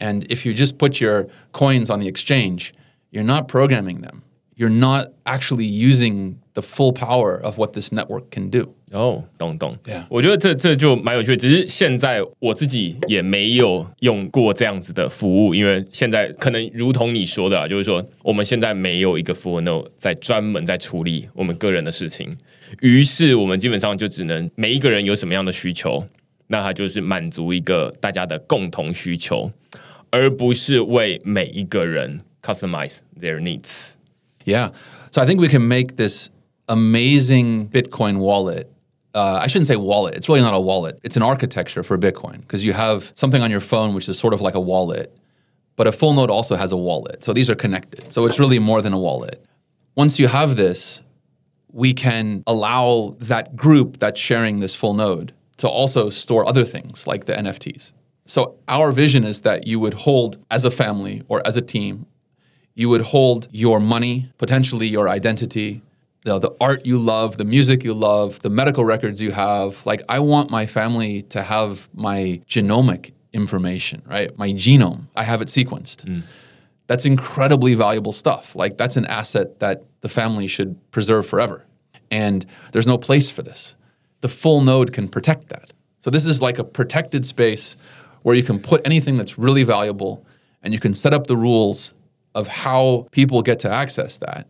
[0.00, 2.74] And if you just put your coins on the exchange,
[3.12, 4.24] you're not programming them.
[4.56, 8.73] You're not actually using the full power of what this network can do.
[8.91, 11.37] 哦，懂懂 Yeah 我觉得这这就蛮有趣的。
[11.37, 22.31] 只是现在我自己也没有用过这样子的服务，因为现在可能如同你说的啊，就是说我们现在没有一个 full node 在专门在处理我们个人的事情，
[22.81, 26.05] 于是我们基本上就只能每一个人有什么样的需求，
[26.47, 29.51] 那它就是满足一个大家的共同需求，
[30.09, 33.95] 而不是为每一个人 customize their needs。
[34.45, 34.71] Yeah.
[35.11, 36.29] So I think we can make this
[36.70, 38.72] amazing Bitcoin wallet.
[39.12, 40.14] Uh, I shouldn't say wallet.
[40.14, 40.98] It's really not a wallet.
[41.02, 44.32] It's an architecture for Bitcoin because you have something on your phone which is sort
[44.32, 45.14] of like a wallet,
[45.76, 47.24] but a full node also has a wallet.
[47.24, 48.12] So these are connected.
[48.12, 49.44] So it's really more than a wallet.
[49.96, 51.02] Once you have this,
[51.72, 57.06] we can allow that group that's sharing this full node to also store other things
[57.06, 57.92] like the NFTs.
[58.26, 62.06] So our vision is that you would hold as a family or as a team
[62.74, 65.82] you would hold your money, potentially your identity,
[66.24, 69.84] the, the art you love, the music you love, the medical records you have.
[69.86, 74.36] Like, I want my family to have my genomic information, right?
[74.36, 75.04] My genome.
[75.16, 76.04] I have it sequenced.
[76.04, 76.22] Mm.
[76.86, 78.54] That's incredibly valuable stuff.
[78.54, 81.64] Like, that's an asset that the family should preserve forever.
[82.10, 83.76] And there's no place for this.
[84.20, 85.72] The full node can protect that.
[86.00, 87.76] So, this is like a protected space
[88.22, 90.26] where you can put anything that's really valuable
[90.62, 91.94] and you can set up the rules
[92.34, 94.46] of how people get to access that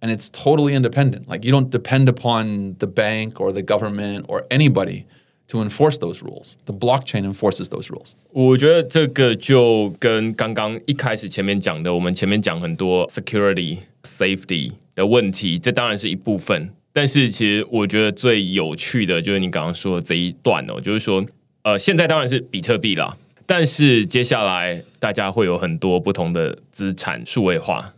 [0.00, 1.28] And it's totally independent.
[1.28, 5.06] Like you don't depend upon the bank or the government or anybody
[5.48, 6.58] to enforce those rules.
[6.66, 8.12] The blockchain enforces those rules.
[8.32, 16.68] 我觉得这个就跟刚刚一开始前面讲的，我们前面讲很多 security、safety 的问题，这当然是一部分。
[16.92, 21.24] 但是其实我觉得最有趣的就是你刚刚说的这一段哦，就是说，
[21.62, 23.16] 呃，现在当然是比特币啦，
[23.46, 27.94] 但是接下来大家会有很多不同的资产数位化。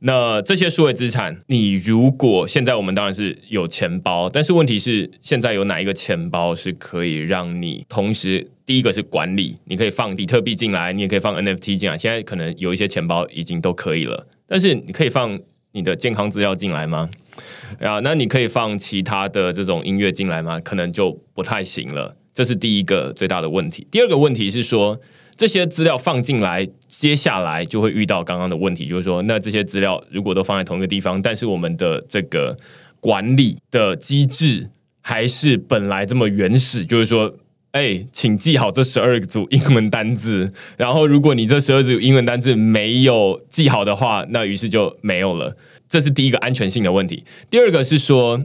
[0.00, 11.96] 那这些数位资产，你如果现在我们当然是有钱包，但是问题是，现在有哪一个钱包是可以让你同时第一个是管理，你可以放比特币进来，你也可以放 NFT 进来。
[11.96, 15.38] 现在可能有一些钱包已经都可以了，但是你可以放
[15.72, 17.08] 你的健康资料进来吗？
[17.80, 20.60] 啊，那你可以放其他的这种音乐进来吗？
[20.60, 22.16] 可能就不太行了。
[22.34, 23.86] 这是第一个最大的问题。
[23.90, 25.00] 第二个问题是说，
[25.36, 32.56] 这些资料放进来，接下来就会遇到刚刚的问题，就是说，那这些资料如果都放在同一个地方，但是我们的这个
[33.00, 34.68] 管理的机制
[35.02, 37.34] 还是本来这么原始，就是说，
[37.72, 45.56] 哎，请记好这十二组英文单字，然后如果你这十二组英文单字没有记好的话，那于是就没有了。
[45.88, 47.24] 这是第一个安全性的问题。
[47.50, 48.44] 第二个是说。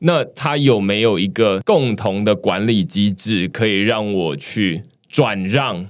[0.00, 5.86] 那它有没有一个共同的管理机制，可以让我去转让，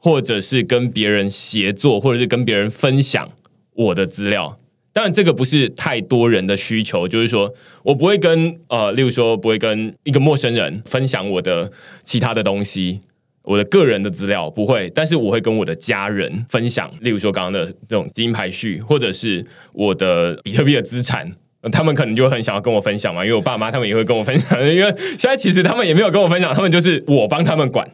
[0.00, 3.30] 或者是跟别人协作，或者是跟别人分享
[3.74, 4.58] 我的资料？
[4.92, 11.70] 当然，这个不是太多人的需求，就是说我不会跟呃，例如说不会跟一个陌生人分享我的
[12.04, 13.00] 其他的东西，
[13.42, 21.32] 我的个人的资料不会，但是我会跟我的家人分享，例如说刚刚的这种基因排序，或者是我的比特币的资产。
[21.70, 24.58] 他们可能就很想要跟我分享嘛，因为我爸妈他们也会跟我分享。
[24.66, 27.86] 因为现在 其实他们也没有跟我分享，他们就是我帮他们管。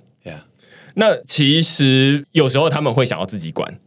[0.98, 3.78] 那其实有时候他们会想要自己管，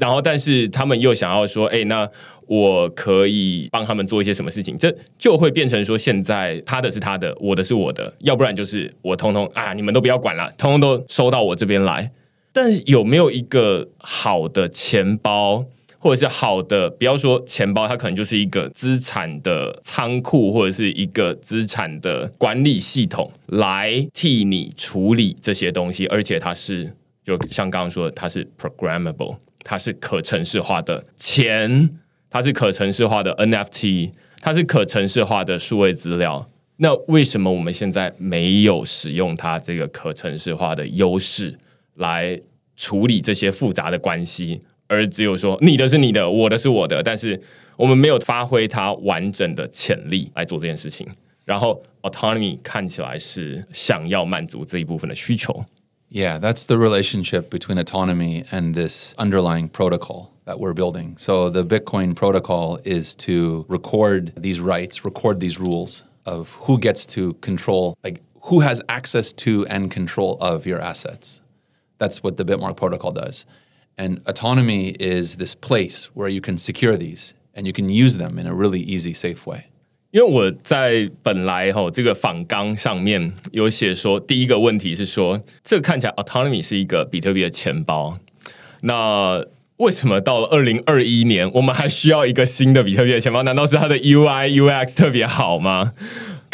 [0.00, 2.08] 然后但是他们又想要说，哎，那
[2.46, 4.76] 我可以帮他们做一些什么事情？
[4.76, 12.10] 这就会变成说，现在他的是他的，我的是我的，要不然就是我通通啊，你们都不要管了，通通都收到我这边来。
[12.52, 15.66] 但有没有一个好的钱包？
[16.06, 26.06] 或者是好的，不要说钱包，它可能就是一个资产的仓库，或者是一个资产的管理系统，来替你处理这些东西。
[26.06, 26.94] 而且它是，
[27.24, 31.90] 就像刚刚说的，它是 programmable，它是可程式化的钱，
[32.30, 36.48] 它是可程式化的 NFT，它是可程式化的数位资料。
[36.76, 41.58] 那为什么我们现在没有使用它这个可程式化的优势
[41.94, 42.40] 来
[42.76, 44.60] 处理这些复杂的关系？
[44.87, 47.41] 而只有说你的是你的，我的是我的，但是
[47.77, 51.07] 我们没有发挥它完整的潜力来做这件事情。
[51.45, 55.65] 然后 autonomy 看起来是想要满足这一部分的需求。
[56.09, 61.15] Yeah, that's the relationship between autonomy and this underlying protocol that we're building.
[61.17, 67.05] So the Bitcoin protocol is to record these rights, record these rules of who gets
[67.15, 71.41] to control, like who has access to and control of your assets.
[71.97, 73.45] That's what the Bitmark protocol does.
[73.97, 78.39] And autonomy is this place where you can secure these and you can use them
[78.39, 79.65] in a really easy, safe way.
[80.11, 88.17] 因为我在本来哈这个访纲上面有写说，第一个问题是说，这看起来 autonomy 是一个比特币的钱包，
[88.81, 89.45] 那
[89.77, 93.43] 为什么到了二零二一年，我们还需要一个新的比特币的钱包？
[93.43, 95.93] 难道是它的 UI UX 特别好吗？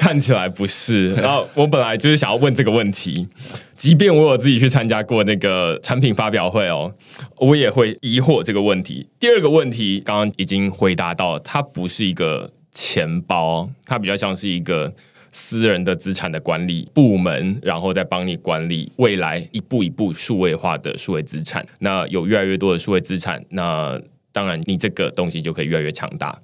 [0.03, 1.15] 看起来不是。
[1.15, 3.29] 然后我本来就是想要问这个问题，
[3.77, 6.93] 即便我有自己去参加过那个产品发表会哦，
[7.37, 9.09] 我也会疑惑这个问题。
[9.21, 14.93] 第二个问题刚刚已经回答到，它不是一个钱包，它比较像是一个
[15.31, 21.65] 私人的资产的管理部门，然后再帮你管理未来一步一步数位化的数位资产。
[21.79, 23.97] 那有越来越多的数位资产，那
[24.33, 26.37] 当然你这个东西就可以越来越强大。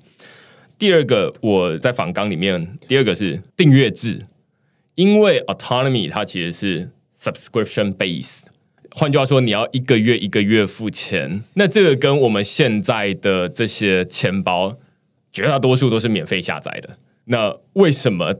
[0.78, 4.24] 第二个，我在访纲里面，第二个是订阅制，
[4.94, 8.44] 因为 autonomy 它其实是 subscription based，
[8.92, 14.78] 换句话说，你要一个月一个月付钱，那这个跟我们现在的这些钱包
[15.32, 18.34] 绝大多数都是免费下载的，那为什么？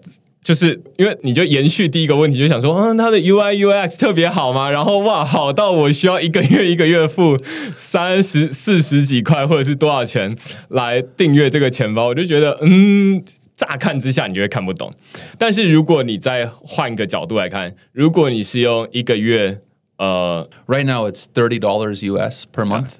[0.48, 4.70] 就是因为你就延续第一个问题，就想说，嗯，它的 UI UX 特别好吗？
[4.70, 7.36] 然后哇，好到我需要一个月一个月付
[7.76, 10.34] 三十四十几块，或者是多少钱
[10.68, 12.06] 来订阅这个钱包？
[12.06, 13.22] 我就觉得，嗯，
[13.56, 14.90] 乍看之下你就会看不懂。
[15.36, 19.60] 但是如果你再换一个角度来看，如果你是用一个月，
[19.98, 22.92] 呃，Right now it's thirty dollars US per month.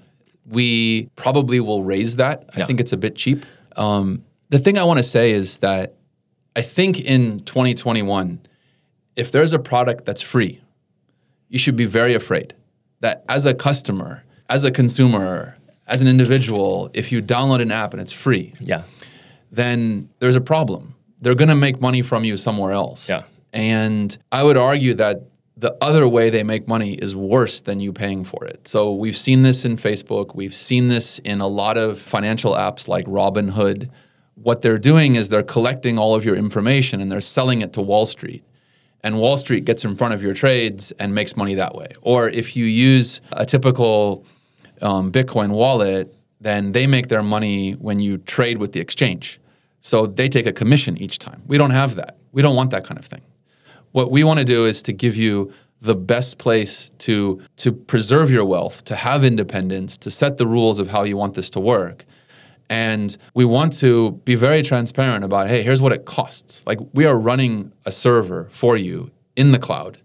[0.45, 2.41] We probably will raise that.
[2.53, 3.39] I think it's a bit cheap.
[3.75, 4.19] Um,
[4.51, 5.93] the thing I want to say is that
[6.59, 8.41] I think in 2021,
[9.15, 10.61] if there's a product that's free,
[11.49, 12.53] you should be very afraid
[12.99, 15.57] that as a customer, as a consumer,
[15.87, 18.83] as an individual, if you download an app and it's free, yeah,
[19.53, 20.97] then there's a problem.
[21.21, 23.09] They're going to make money from you somewhere else.
[23.09, 23.23] Yeah.
[23.53, 27.93] And I would argue that the other way they make money is worse than you
[27.93, 28.67] paying for it.
[28.67, 32.89] So we've seen this in Facebook, we've seen this in a lot of financial apps
[32.89, 33.91] like Robinhood
[34.43, 37.81] what they're doing is they're collecting all of your information and they're selling it to
[37.81, 38.45] Wall Street.
[39.03, 41.89] And Wall Street gets in front of your trades and makes money that way.
[42.03, 44.25] Or if you use a typical
[44.83, 49.41] um, Bitcoin wallet, then they make their money when you trade with the exchange.
[49.81, 51.43] So they take a commission each time.
[51.47, 52.17] We don't have that.
[52.33, 53.23] We don't want that kind of thing.
[53.93, 58.31] What we want to do is to give you the best place to to preserve
[58.31, 61.61] your wealth, to have independence, to set the rules of how you want this to
[61.61, 62.05] work.
[62.71, 66.63] And we want to be very transparent about, hey, here's what it costs.
[66.67, 69.99] Like we are running a server for you in the cloud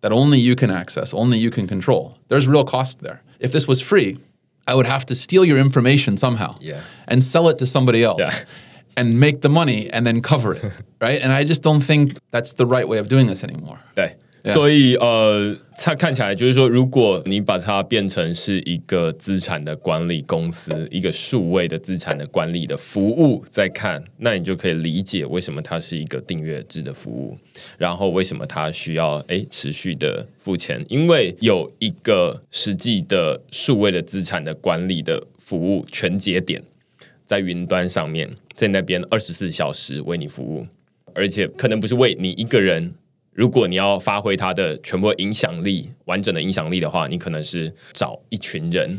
[0.00, 2.16] that only you can access, only you can control.
[2.28, 3.22] There's real cost there.
[3.38, 4.18] If this was free,
[4.66, 6.80] I would have to steal your information somehow Yeah.
[7.08, 8.44] and sell it to somebody else Yeah.
[8.96, 11.20] and make the money and then cover it, right?
[11.20, 13.78] And I just don't think that's the right way of doing this anymore.
[13.94, 14.16] 对，
[14.46, 27.36] 所以呃，它看起来就是说，如果你把它变成是一个资产的管理公司，一个数位的资产的管理的服务，再看，那你就可以理解为什么它是一个订阅制的服务，
[27.76, 36.62] 然后为什么它需要诶持续的付钱，因为有一个实际的数位的资产的管理的服务全节点
[37.24, 40.66] 在云端上面，在那边二十四小时为你服务，
[41.14, 42.94] 而且可能不是为你一个人。
[43.36, 48.98] 如果你要发挥它的全部影响力、完整的影响力的话，你可能是找一群人，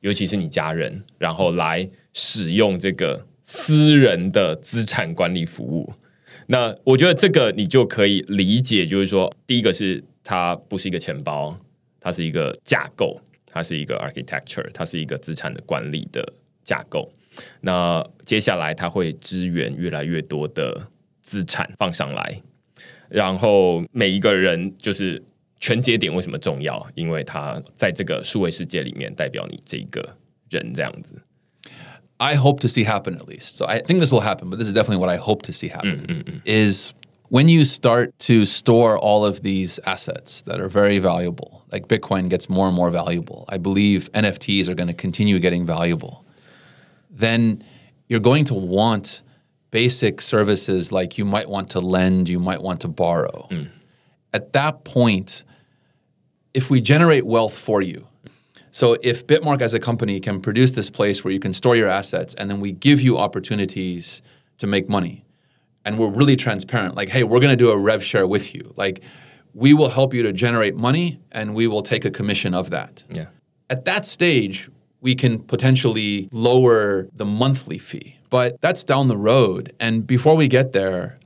[0.00, 5.90] 尤其是你家人，然后来使用这个私人的资产管理服务。
[6.48, 11.58] 那我觉得这个你就可以理解，就是说，第一个是它不是一个钱包，
[11.98, 17.10] 它是一个架构，它是一个 architecture，它是一个资产的管理的架构。
[17.62, 20.88] 那接下来它会支援越来越多的
[21.22, 22.42] 资产放上来。
[23.09, 25.21] 然后每一个人就是
[25.59, 26.85] 全节点为什么重要？
[26.95, 30.15] 因为他在这个数位世界里面代表你这一个
[30.49, 31.21] 人这样子。
[32.17, 33.55] I hope to see happen at least.
[33.55, 35.69] So I think this will happen, but this is definitely what I hope to see
[35.69, 36.41] happen.
[36.45, 36.93] Is
[37.29, 42.29] when you start to store all of these assets that are very valuable, like Bitcoin
[42.29, 43.45] gets more and more valuable.
[43.47, 46.25] I believe NFTs are going to continue getting valuable.
[47.09, 47.63] Then
[48.09, 49.21] you're going to want
[49.74, 53.48] basic services like you might want to lend, you might want to borrow.
[53.50, 53.68] Mm.
[54.32, 55.42] At that point,
[56.54, 58.06] if we generate wealth for you,
[58.70, 61.88] so if Bitmark as a company can produce this place where you can store your
[61.88, 64.22] assets and then we give you opportunities
[64.58, 65.24] to make money
[65.84, 68.72] and we're really transparent like hey we're going to do a rev share with you
[68.76, 69.02] like
[69.54, 73.02] we will help you to generate money and we will take a commission of that
[73.10, 73.26] Yeah.
[73.68, 74.70] at that stage
[75.00, 80.46] we can potentially lower the monthly fee but that's down the road and before we
[80.48, 81.18] get there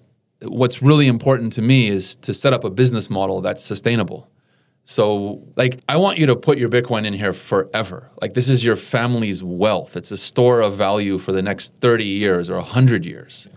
[0.42, 4.30] what's really important to me is to set up a business model that's sustainable
[4.90, 8.10] so, like, I want you to put your Bitcoin in here forever.
[8.22, 9.98] Like, this is your family's wealth.
[9.98, 13.48] It's a store of value for the next 30 years or 100 years.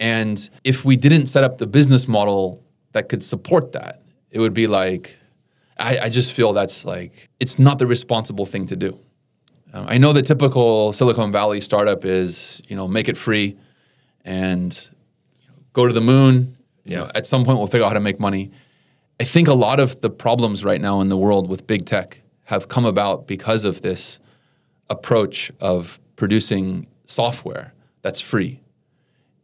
[0.00, 4.54] And if we didn't set up the business model that could support that, it would
[4.54, 5.16] be like,
[5.78, 8.98] I, I just feel that's like, it's not the responsible thing to do.
[9.76, 13.58] Um, I know the typical Silicon Valley startup is, you know, make it free
[14.24, 14.90] and
[15.42, 16.56] you know, go to the moon.
[16.84, 18.52] You know, at some point, we'll figure out how to make money.
[19.20, 22.22] I think a lot of the problems right now in the world with big tech
[22.44, 24.18] have come about because of this
[24.88, 28.62] approach of producing software that's free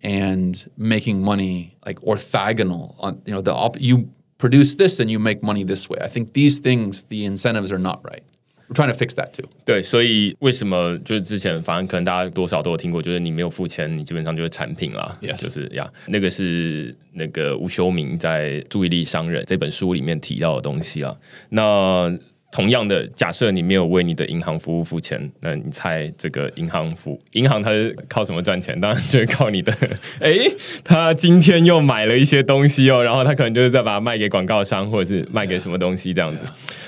[0.03, 5.19] and making money like orthogonal on you know the op- you produce this and you
[5.19, 5.99] make money this way.
[6.01, 8.25] I think these things the incentives are not right.
[8.73, 9.49] Trying to fix that too.
[9.65, 15.17] 对，所以为什么就是之前反正可能大家多少都有听过，就是你没有付钱，你基本上就是产品啦。
[15.21, 21.17] Yes 就是呀，那个是那个吴修明在《注意力商人》这本书里面提到的东西啊。
[21.51, 22.13] 那
[22.53, 28.79] 同样的，假设你没有为你的银行服务付钱，那你猜这个银行服银行它是靠什么赚钱？
[28.79, 29.75] 当然就是靠你的。
[30.21, 36.39] 诶，他今天又买了一些东西哦，然后他可能就是在把它卖给广告商，或者是卖给什么东西这样子。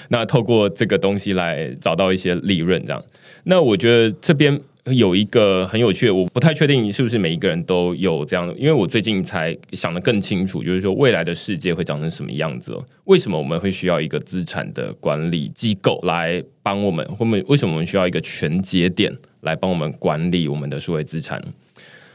[0.09, 3.03] 那透过这个东西来找到一些利润，这样。
[3.45, 4.61] 那我觉得这边
[4.93, 12.85] 有一个很有趣的，我不太确定你是不是每一个人都有这样的，因为我最近才想得更清楚，就是说未来的世界会长成什么样子哦？
[13.05, 17.03] 为什么我们会需要一个资产的管理机构来帮我们？
[17.17, 19.11] 或们为什么我们需要一个全节点
[19.41, 21.43] 来帮我们管理我们的数位资产？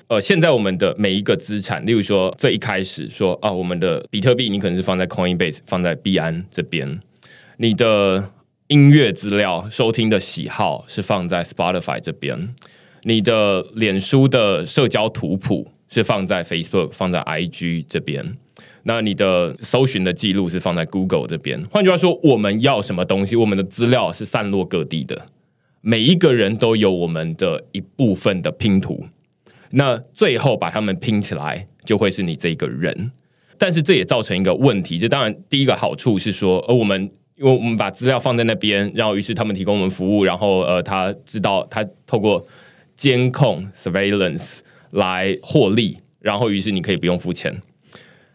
[0.08, 7.00] 呃，现在我们的每一个资产，例如说最一开始说啊，我们的比特币你可能是放在 Coinbase，放在币安这边，
[7.58, 8.32] 你的
[8.70, 12.54] 音乐资料、收听的喜好是放在 Spotify 这边，
[13.02, 18.38] 你的脸书的社交图谱是放在 Facebook、放在 IG 这边，
[18.84, 21.66] 那你的搜寻的记录是放在 Google 这边。
[21.72, 25.26] 换句话说，我们要什么东西，我们的资料是散落各地的，
[25.82, 29.08] 每一个人都有我们的一部分的拼图。
[29.72, 33.12] 那最后把它们拼起来，就会是你这个人。
[33.58, 37.10] 但是这也造成一个问题，就当然第一个好处是说，呃，我们
[37.40, 42.46] 因为我们把资料放在那边，然后于是他们提供我们服务，然后呃，他知道他透过
[42.98, 44.60] 监控 surveillance
[44.92, 47.62] 来获利，然后于是你可以不用付钱。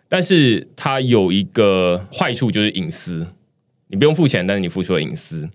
[0.09, 3.27] 但是它有一个坏处就是隐私，
[3.89, 5.49] 你不用付钱，但是你付出了隐私。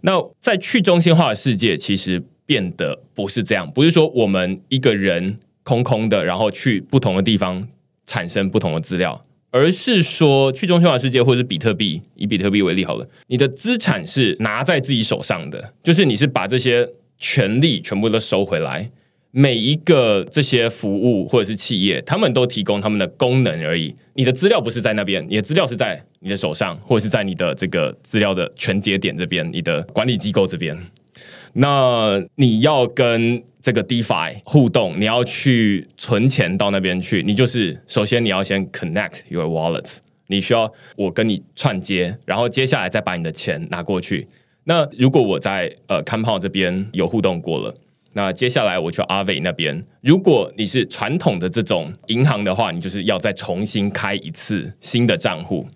[0.00, 7.68] 那在去中心化的世界，其实变得不是这样，不是说我们一个人空空的，然后去不同的地方
[8.06, 16.88] 产生不同的资料，而是说去中心化世界或者是比特币，以比特币为例好了，你的资产是拿在自己手上的，就是你是把这些
[17.18, 18.88] 权利全部都收回来。
[19.32, 23.94] 每一个这些服务或者是企业，他们都提供他们的功能而已。
[24.14, 30.76] 你的资料不是在那边，你的资料是在你的手上，或者是在你的这个资料的全节点这边，你的管理机构这边。
[31.54, 39.98] 那你要跟这个 DeFi 互动，你要去存钱到那边去，你就是首先你要先 connect your wallet，
[40.28, 44.28] 你需要我跟你串接，然后接下来再把你的钱拿过去。
[44.64, 47.74] 那如果我在呃 Compound 这边有互动过了。
[48.12, 55.68] 那接下来我去阿伟那边，如果你是传统的这种银行的话，你就是要再重新开一次新的账户。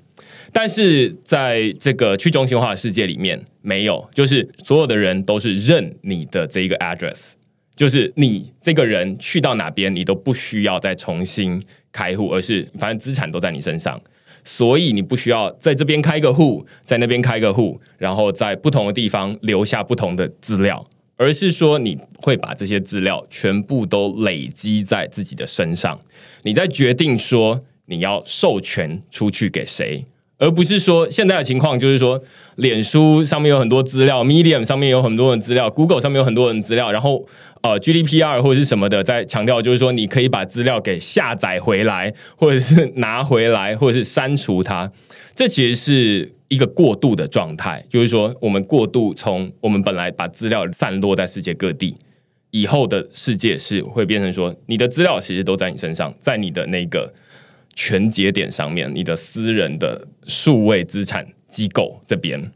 [0.54, 7.32] 但是在这个去中心化的世界里面，没有，就是所有的人都是认你的这一个 address，
[7.74, 14.00] 就是你这个人去到哪边，你都不需要再重新开户，而是反正资产都在你身上，
[14.44, 20.86] 所以你不需要在这边开个户，在那边开个户，然后在不同的地方留下不同的资料。
[21.16, 26.00] 而是说，你会把这些资料全部都累积在自己的身上，
[26.42, 30.04] 你在决定说你要授权出去给谁，
[30.38, 32.22] 而不是说现在的情况就是说，
[32.56, 37.26] 脸书上面有很多资料，Medium 上面有很多的资料，Google 上面有很多人资料，然后
[37.62, 44.90] 呃 GDPR 或者是什么的在强调，就是说你可以把资料给下载回来，或者是拿回来， 或者是删除它，
[45.34, 46.32] 这其实是。
[46.48, 51.96] 一个过渡的状态，就是说，我们过渡从我们本来把资料散落在世界各地，
[52.50, 57.12] 以后的世界是会变成说，你的资料其实都在你身上，在你的那个
[57.74, 62.50] 全节点上面，你的私人的数位资产机构这边。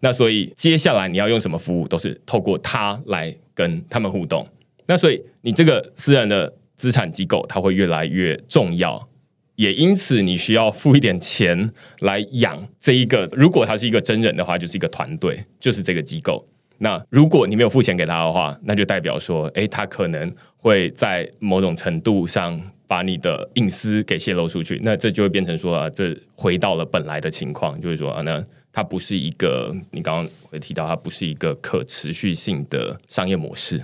[0.00, 4.46] 那所以接下来你要用什么服务，都是透过它来跟他们互动。
[4.86, 9.08] 那所以你这个私人的资产机构，它会越来越重要。
[9.56, 13.28] 也因此，你需要付一点钱来养这一个。
[13.32, 16.46] 如果他是一个真人的话，就是一个团队，就是这个机构。
[16.78, 24.79] 那如果你没有付钱给他的话，那就代表说，诶，他可能会在某种程度上把你的隐私给泄露出去。
[24.83, 33.83] 那这就会变成说啊，这回到了本来的情况，就是说啊，那它不是一个你刚刚会提到，它不是一个可持续性的商业模式。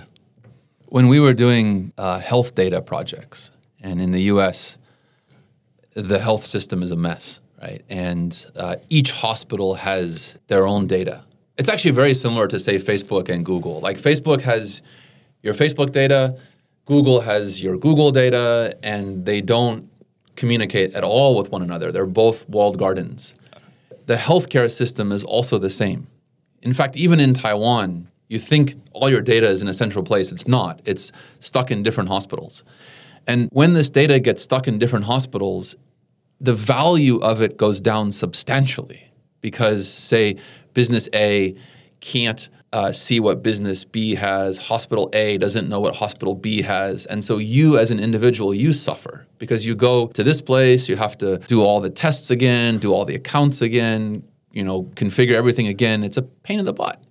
[0.88, 3.48] When we were doing health data projects
[3.82, 4.76] and in the U.S.
[5.94, 7.82] the health system is a mess, right?
[7.88, 11.22] And uh, each hospital has their own data.
[11.56, 13.80] It's actually very similar to, say, Facebook and Google.
[13.80, 14.82] Like, Facebook has
[15.42, 16.36] your Facebook data,
[16.85, 19.89] Google has your Google data, and they don't
[20.35, 21.91] communicate at all with one another.
[21.91, 23.33] They're both walled gardens.
[24.05, 26.07] The healthcare system is also the same.
[26.61, 30.31] In fact, even in Taiwan, you think all your data is in a central place.
[30.31, 32.63] It's not, it's stuck in different hospitals.
[33.27, 35.75] And when this data gets stuck in different hospitals,
[36.39, 39.11] the value of it goes down substantially
[39.41, 40.37] because, say,
[40.73, 41.55] business A
[41.99, 47.05] can't uh, see what business B has, hospital A doesn't know what hospital B has.
[47.05, 50.97] And so you, as an individual, you suffer because you go to this place, you
[50.97, 55.35] have to do all the tests again, do all the accounts again, you know, configure
[55.35, 56.03] everything again.
[56.03, 57.01] It's a pain in the butt.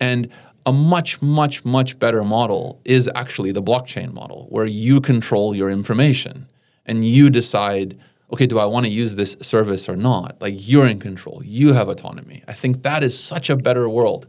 [0.00, 0.30] And
[0.64, 5.70] a much, much, much better model is actually the blockchain model, where you control your
[5.70, 6.48] information
[6.86, 7.98] and you decide
[8.29, 10.35] okay, do I want to use this service or not?
[10.39, 12.43] Like you're in control, you have autonomy.
[12.47, 14.23] I think that is such a better world.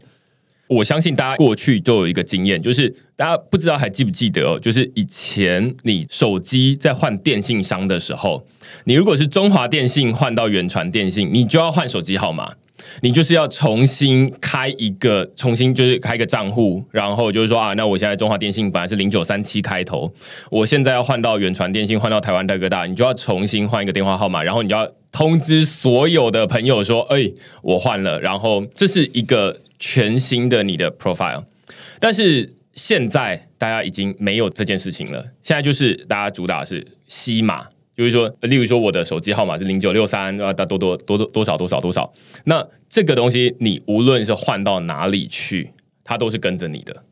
[0.67, 4.59] 我相信大家过去都有一个经验，就是大家不知道还记不记得哦？
[4.59, 8.43] 就是以前你手机在换电信商的时候，
[8.85, 12.53] 你如果是中华电信换到远传电信，你就要换手机号码。
[13.00, 20.12] 你就是要重新开一个，重新就是开一个账户，然后就是说啊，那我现在中华电信本来是零九三七开头，
[20.50, 27.30] 我现在要换到远传电信，换到台湾大哥大，你就要重新换一个电话号码，然后你就要通知所有的朋友说，哎，
[27.62, 31.44] 我换了，然后这是一个全新的你的 profile。
[32.00, 37.66] 但是现在大家已经没有这件事情了，现在就是大家主打是西马。
[37.98, 42.08] 就是说，例如说，我的手机号码是零九六三啊，多多多多多少多少多少。
[42.44, 45.72] 那这个东西，你无论是换到哪里去，
[46.04, 47.02] 它都是跟着你的，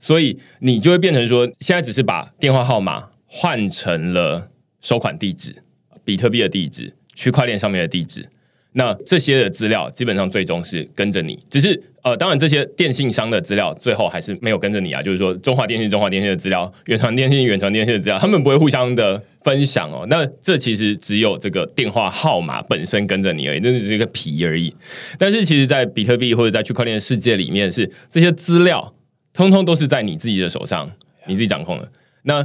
[0.00, 5.62] 所以你就会变成说，现在只是把电话号码换成了收款地址、
[6.04, 8.28] 比特币的地址、区块链上面的地址。
[8.76, 15.00] 那这些的资料基本上最终是跟着你，只是呃，当然这些电信商的资料最后还是没有跟着你啊。
[15.00, 20.04] 就是说，中华电信、中华电信的资料，远传电信、远传电信的资料， 他们不会互相的分享哦。
[20.10, 24.74] 那这其实只有这个电话号码本身跟着你而已，那只是一个皮而已。
[25.18, 28.92] 但是其实，在比特币或者在区块链世界里面，是这些资料
[29.32, 30.90] 通通都是在你自己的手上，
[31.26, 31.88] 你自己掌控的。
[32.24, 32.44] 那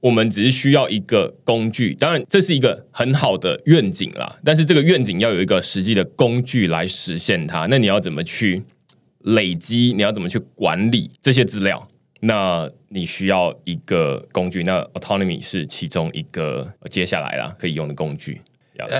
[0.00, 4.38] 我们只是需要一个工具，当然这是一个很好的愿景啦。
[4.44, 7.66] 但是这个愿景要有一个实际的工具来实现它。
[7.66, 8.62] 那你要怎么去
[9.20, 9.92] 累积？
[9.94, 11.86] 你要怎么去管理这些资料？
[12.20, 14.62] 那你需要一个工具。
[14.62, 18.40] 那 autonomy 是其中一个接下来啦可以用的工具。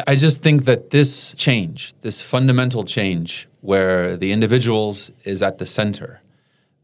[0.05, 5.65] I just think that this change, this fundamental change, where the individuals is at the
[5.65, 6.21] center,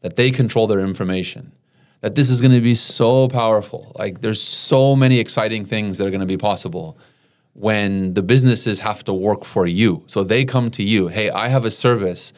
[0.01, 1.53] that they control their information.
[2.02, 3.92] that this is going to be so powerful.
[3.98, 6.98] Like there's so many exciting things that are going to be possible
[7.54, 10.04] when the businesses have to work for you.
[10.08, 12.34] So they come to you, "Hey, I have a service.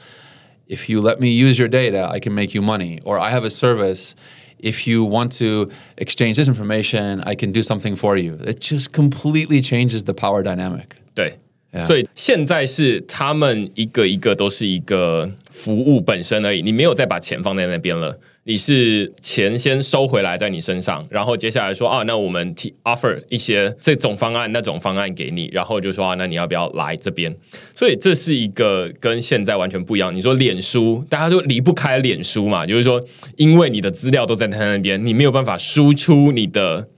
[0.68, 3.46] If you let me use your data, I can make you money." Or I have
[3.46, 4.16] a service
[4.60, 8.40] if you want to exchange this information, I can do something for you.
[8.46, 10.96] It just completely changes the power dynamic.
[11.14, 11.38] 对，
[11.86, 18.18] 所以现在是他们一个一个都是一个服务本身而已，你没有再把钱放在那边了。
[18.49, 27.37] 你是钱先收回来在你身上，然后接下来说啊，那我们提 offer 一些这种方案、那种方案给你，然后就说啊，那你要不要来这边？
[27.75, 30.17] 所以这是一个跟现在完全不一样。
[30.17, 32.99] 你说脸书，大家都离不开脸书嘛，就是说，
[33.37, 36.89] 因为你的资料都在他那边，你没有办法输出你的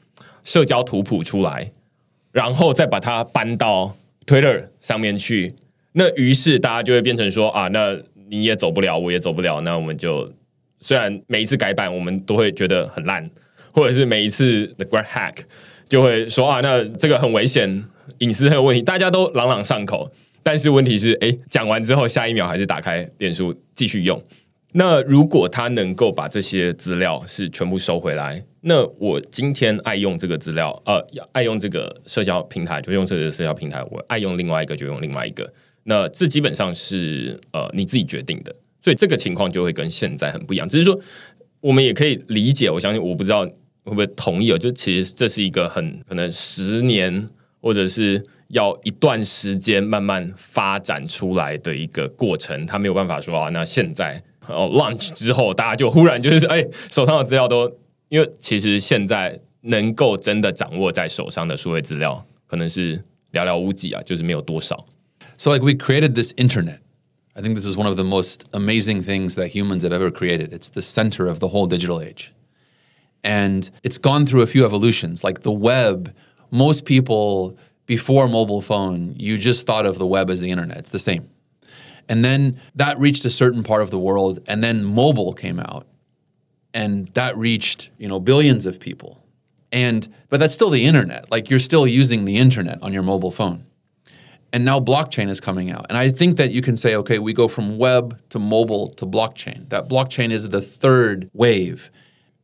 [0.45, 1.73] 社交图谱出来，
[2.31, 5.57] 然后再把它搬到 Twitter 上面去，
[5.95, 7.99] 那于是大家就会变成说啊，那
[8.29, 10.33] 你也走不了，我也走不了，那我们就。
[10.81, 13.31] 虽然每一次改版我们都会觉得很烂，
[13.73, 15.37] 或者是每一次的 Great Hack
[15.89, 17.85] 就会说啊，那这个很危险，
[18.19, 20.11] 隐私很有问题，大家都朗朗上口。
[20.43, 24.23] 但是问题是，哎，讲完之后下一秒还是打开脸书继续用。
[24.73, 35.53] 那如果他能够把这些资料是全部收回来，那我今天爱用这个资料，呃，爱用这个社交平台就用这个社交平台，我爱用另外一个就用另外一个。
[35.83, 38.55] 那这基本上是呃你自己决定的。
[38.83, 40.99] 所以这个情况就会跟现在很不一样，只是说
[41.61, 42.71] 我们也可以理解。
[42.71, 43.45] 我相信我不知道
[43.85, 44.59] 会不会同意哦。
[44.59, 47.29] 就其实这是一个很可能十年
[47.61, 52.65] 或者是要一段时间慢慢发展出来的一个过程。
[52.67, 57.71] 他没有办法说啊，那现在哦 launch 之后，大家就忽然就是哎手上的资料都，
[58.09, 62.97] 因为其实现在能够真的掌握在手上的数位资料，可能是
[63.33, 64.87] 寥寥无几啊，就是没有多少。
[65.37, 66.79] So like we created this internet.
[67.41, 70.53] I think this is one of the most amazing things that humans have ever created.
[70.53, 72.35] It's the center of the whole digital age.
[73.25, 75.25] And it's gone through a few evolutions.
[75.25, 76.15] Like the web,
[76.51, 80.77] most people before mobile phone, you just thought of the web as the internet.
[80.77, 81.31] It's the same.
[82.11, 85.87] And then that reached a certain part of the world, and then mobile came out.
[86.75, 89.25] And that reached, you know, billions of people.
[89.73, 91.31] And but that's still the internet.
[91.31, 93.65] Like you're still using the internet on your mobile phone.
[94.53, 95.87] And now blockchain is coming out.
[95.89, 99.07] And I think that you can say, okay, we go from web to mobile to
[99.07, 99.69] blockchain.
[99.69, 101.91] That blockchain is the third wave.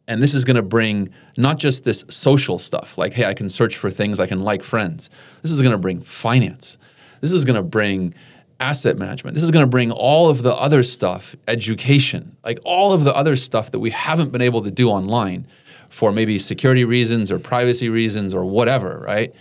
[0.08, 3.50] And this is going to bring not just this social stuff, like, hey, I can
[3.50, 5.10] search for things, I can like friends.
[5.42, 6.78] This is going to bring finance.
[7.20, 8.14] This is going to bring
[8.60, 9.34] asset management.
[9.34, 13.14] This is going to bring all of the other stuff, education, like all of the
[13.14, 15.46] other stuff that we haven't been able to do online
[15.88, 19.34] for maybe security reasons or privacy reasons or whatever, right?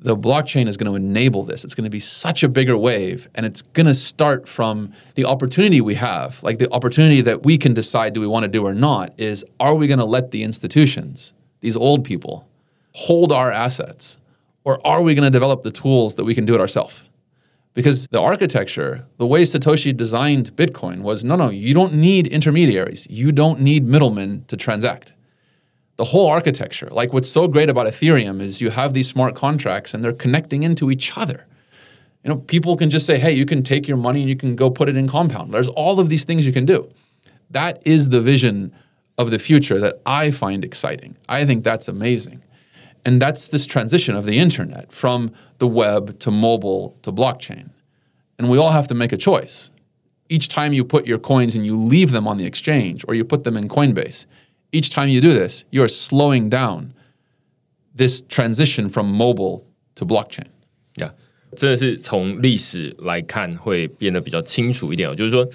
[0.00, 1.64] The blockchain is going to enable this.
[1.64, 5.24] It's going to be such a bigger wave, and it's going to start from the
[5.24, 8.64] opportunity we have, like the opportunity that we can decide do we want to do
[8.64, 12.48] or not, is are we going to let the institutions, these old people,
[12.92, 14.18] hold our assets,
[14.64, 17.04] or are we going to develop the tools that we can do it ourselves?
[17.74, 23.06] Because the architecture, the way Satoshi designed Bitcoin was no, no, you don't need intermediaries.
[23.08, 25.14] You don't need middlemen to transact
[25.98, 26.88] the whole architecture.
[26.90, 30.62] Like what's so great about Ethereum is you have these smart contracts and they're connecting
[30.62, 31.46] into each other.
[32.24, 34.54] You know, people can just say, hey, you can take your money and you can
[34.54, 35.52] go put it in compound.
[35.52, 36.88] There's all of these things you can do.
[37.50, 38.72] That is the vision
[39.18, 41.16] of the future that I find exciting.
[41.28, 42.44] I think that's amazing.
[43.04, 47.70] And that's this transition of the internet from the web to mobile to blockchain.
[48.38, 49.72] And we all have to make a choice.
[50.28, 53.24] Each time you put your coins and you leave them on the exchange or you
[53.24, 54.26] put them in Coinbase,
[54.72, 56.90] each time you do this, you are slowing down
[57.96, 59.62] this transition from mobile
[59.96, 60.46] to blockchain.
[60.94, 61.12] Yeah，
[61.56, 65.14] 真的是从历史来看会变得比较清楚一点哦。
[65.14, 65.48] 就是说，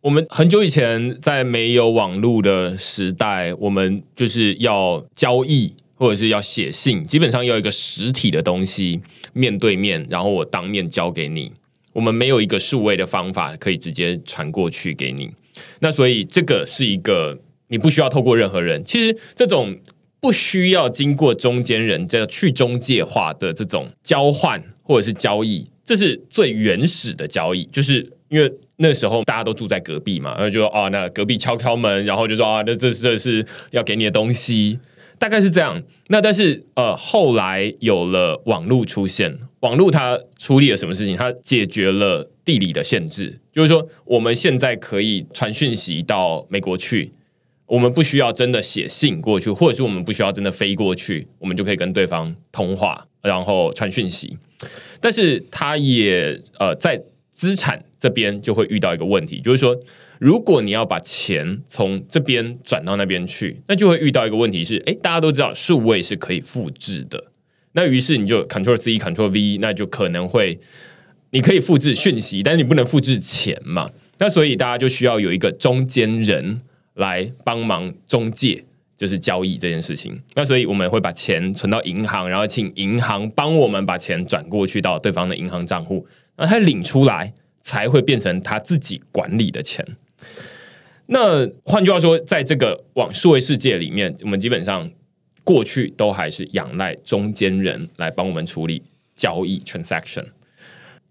[0.00, 9.00] 我们很久以前在没有网络的时代，我们就是要交易或者是要写信，基本上要一个实体的东西
[9.32, 11.52] 面对面，然后我当面交给你。
[11.92, 15.32] 我们没有一个数位的方法可以直接传过去给你。
[15.80, 17.36] 那所以这个是一个
[17.68, 19.78] 你不需要透过任何人，其实这种
[20.20, 34.78] 不需要经过中间人，这去中介化的这种交换或者是交易，这是最原始的交易，就是因为那时候大家都住在隔壁嘛，然后就说哦，那隔壁敲敲门，然后就说啊，那这这是要给你的东西，
[35.18, 35.82] 大概是这样。
[36.08, 41.16] 那但是呃，后来有了网络出现，网络它处理了什么事情？
[41.16, 47.12] 它解决了地理的限制，就是说我们现在可以传讯息到美国去。
[47.68, 54.38] 我们不需要真的写信过去，或者是我们不需要真的飞过去，我们就可以跟对方通话，然后传讯息。
[55.00, 56.98] 但是，他也呃在
[57.30, 59.78] 资产这边就会遇到一个问题，就是说，
[60.18, 67.22] 如果你要把钱从这边转到那边去，那就会遇到一个问题是，哎，大家都知道数位是可以复制的，
[67.72, 70.58] 那于是你就 Ctrl C Ctrl V，那就可能会
[71.32, 73.90] 你可以复制讯息，但是你不能复制钱嘛？
[74.16, 76.58] 那所以大家就需要有一个中间人。
[76.98, 78.64] 来帮忙中介，
[78.96, 80.20] 就是交易这件事情。
[80.34, 89.86] 那所以我们会把钱存到银行，然后请银行帮我们把钱转过去到对方的银行账户，那他领出来才会变成他自己管理的钱。
[91.06, 94.90] 那换句话说，在这个网数位世界里面，我们基本上
[95.44, 98.82] 过去都还是仰赖中间人来帮我们处理
[99.14, 100.26] 交易 transaction。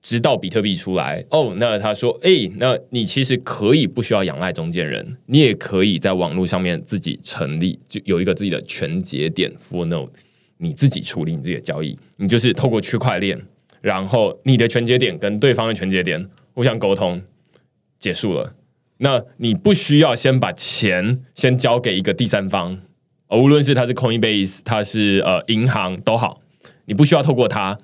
[0.07, 10.07] 直到比特币出来哦，那他说：“哎，那你其实可以不需要仰赖中间人，你也可以在网络上面自己成立，就有一个自己的全节点 full node，
[10.59, 13.37] 你自己处理你自己的交易，你就是透过区块链，
[13.81, 17.21] 然后你的全节点跟对方的全节点互相沟通，
[17.99, 18.53] 结束了。
[18.99, 22.79] 那你不需要先把钱先交给一个第三方，
[23.31, 26.39] 无论是他是 Coinbase，他是呃银行都好，
[26.85, 27.77] 你不需要透过他。”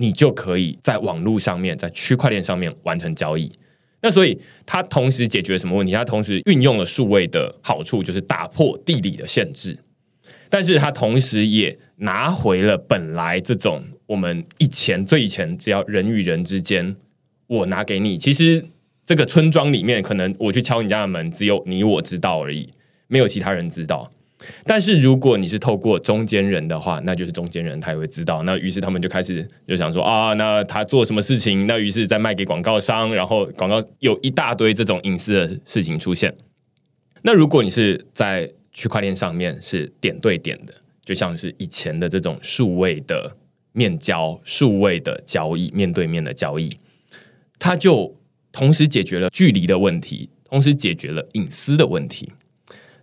[0.00, 3.50] 你就可以在网络上面，在区块链上面完成交易。
[4.00, 5.92] 那所以它同时解决什么问题？
[5.92, 9.76] 它同时运用了数位的好处，就是打破地理的限制。
[10.48, 16.94] 但是它同时也拿回了本来这种我们以前最以前只要人与人之间，
[17.48, 18.64] 我拿给你，其实
[19.04, 22.72] 这个村庄里面可能我去敲你家的门，只有你我知道而已，
[23.08, 24.12] 没有其他人知道。
[24.64, 28.42] 但是如果你是透过中间人的话，那就是中间人他也会知道。
[28.44, 31.66] 那于是他们就开始就想说啊，那他做什么事情？
[31.66, 36.32] 那于是再卖给广告商，然后广告有一大堆这种隐私的事情出现。
[37.22, 40.72] 那如果你是在区块链上面是点对点的，
[41.04, 43.36] 就像是以前的这种数位的
[43.72, 46.70] 面交、数位的交易、面对面的交易，
[47.58, 48.16] 它就
[48.52, 52.32] 同时解决了距离的问题，同时解决了隐私的问题。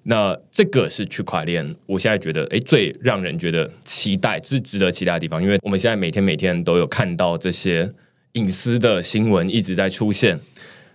[0.07, 7.89] 那这个是区块链，我现在觉得，哎，最让人觉得期待，是值得期待的地方，因为我们现在每天每天都有看到这些
[8.33, 10.39] 隐私的新闻一直在出现，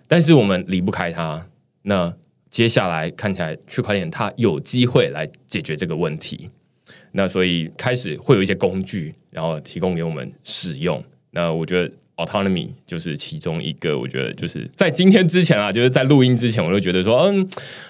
[0.06, 1.44] 但是我们离不开它。
[1.82, 2.14] 那
[2.50, 6.48] 接下来看起来，区块链它有机会来解决这个问题。
[7.10, 11.02] 那所以开始会有一些工具，然后提供给我们使用。
[11.32, 11.92] 那我觉得。
[12.19, 17.45] Autonomy 就是其中一个，我觉得就是在今天之前啊，就是在录音之前，我就觉得说，嗯，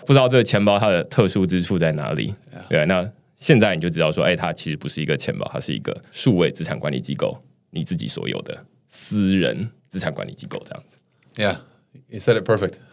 [0.06, 2.34] 不知道这个钱包它的特殊之处在哪里。
[2.70, 3.08] 对，那
[3.38, 7.38] 现在你就知道说，哎，它其实不是一个钱包，它是一个数位资产管理机构，
[7.72, 10.98] 你自己所有的私人资产管理机构这样子。
[11.36, 11.58] Yeah,
[12.10, 12.74] you said it perfect.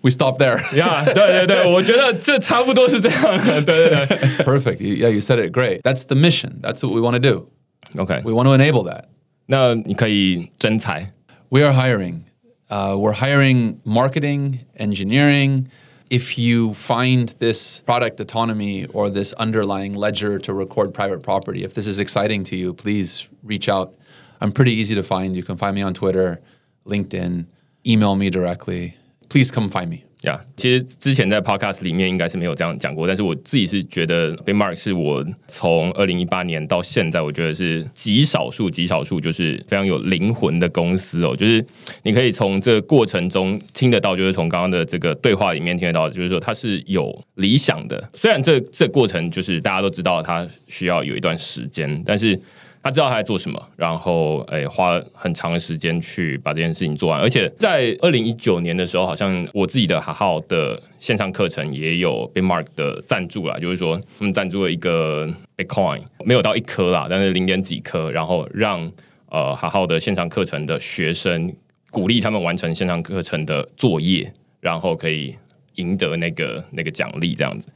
[0.00, 0.58] We stop there.
[0.72, 3.62] Yeah，对对对，我觉得这差不多是这样的。
[3.62, 4.78] 对对对，Perfect.
[4.78, 5.82] Yeah, you said it great.
[5.82, 6.60] That's the mission.
[6.60, 7.46] That's what we want to do.
[7.94, 9.04] Okay, we want to enable that.
[9.46, 11.12] 那你可以征才。
[11.50, 12.24] We are hiring.
[12.68, 15.68] Uh, we're hiring marketing, engineering.
[16.08, 21.74] If you find this product autonomy or this underlying ledger to record private property, if
[21.74, 23.94] this is exciting to you, please reach out.
[24.40, 25.36] I'm pretty easy to find.
[25.36, 26.40] You can find me on Twitter,
[26.86, 27.46] LinkedIn,
[27.86, 28.96] email me directly.
[29.28, 30.04] Please come find me.
[30.21, 41.35] 呀，其实之前在 podcast 里面应该是没有这样讲过，但是我自己是觉得 b Mark 是我从二零一八年到现在，我觉得是极少数、极少数就是非常有灵魂的公司哦。
[41.35, 41.63] 就是
[42.01, 48.09] 你可以从这个过程中听得到，就是从刚刚的这个对话里面听得到，就是说它是有理想的。
[48.13, 52.39] 虽然这这过程就是大家都知道它需要有一段时间，但是。
[52.87, 65.27] 他知道他在做什么，然后诶花很长的时间去把这件事情做完，而且在二零一九年的时候，好像我自己的好好的线上课程也有被 Mark 的赞助了，就是说他们赞助了一个
[65.57, 68.89] Bitcoin，没有到一颗啦，但是零点几颗，然后让
[69.29, 71.53] 呃好好的线上课程的学生
[71.91, 74.31] 鼓励他们完成线上课程的作业，
[74.61, 75.35] 然后可以。
[75.77, 77.69] 赢得那个那个奖励这样子。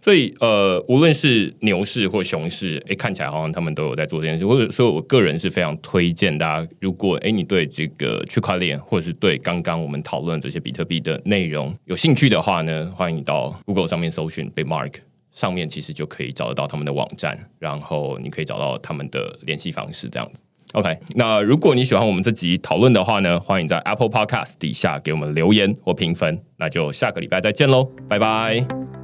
[0.00, 4.46] 所以呃，无论是牛市或熊市，哎，看起来好像他们都有在做这件事。
[4.46, 15.00] 或者说我个人是非常推荐大家，如果哎你对这个区块链或者是对刚刚我们讨论这些比特币的内容有兴趣的话呢，欢迎你到 Google 上面搜寻 b i m a r k
[15.32, 20.42] 上面其实就可以找得到他们的网站，然后你可以找到他们的联系方式这样子。
[20.72, 26.38] OK，那如果你喜欢我们这集讨论的话呢，欢迎在 Apple Podcast 底下给我们留言或评分。
[26.58, 28.97] 那就下个礼拜再见喽，拜拜。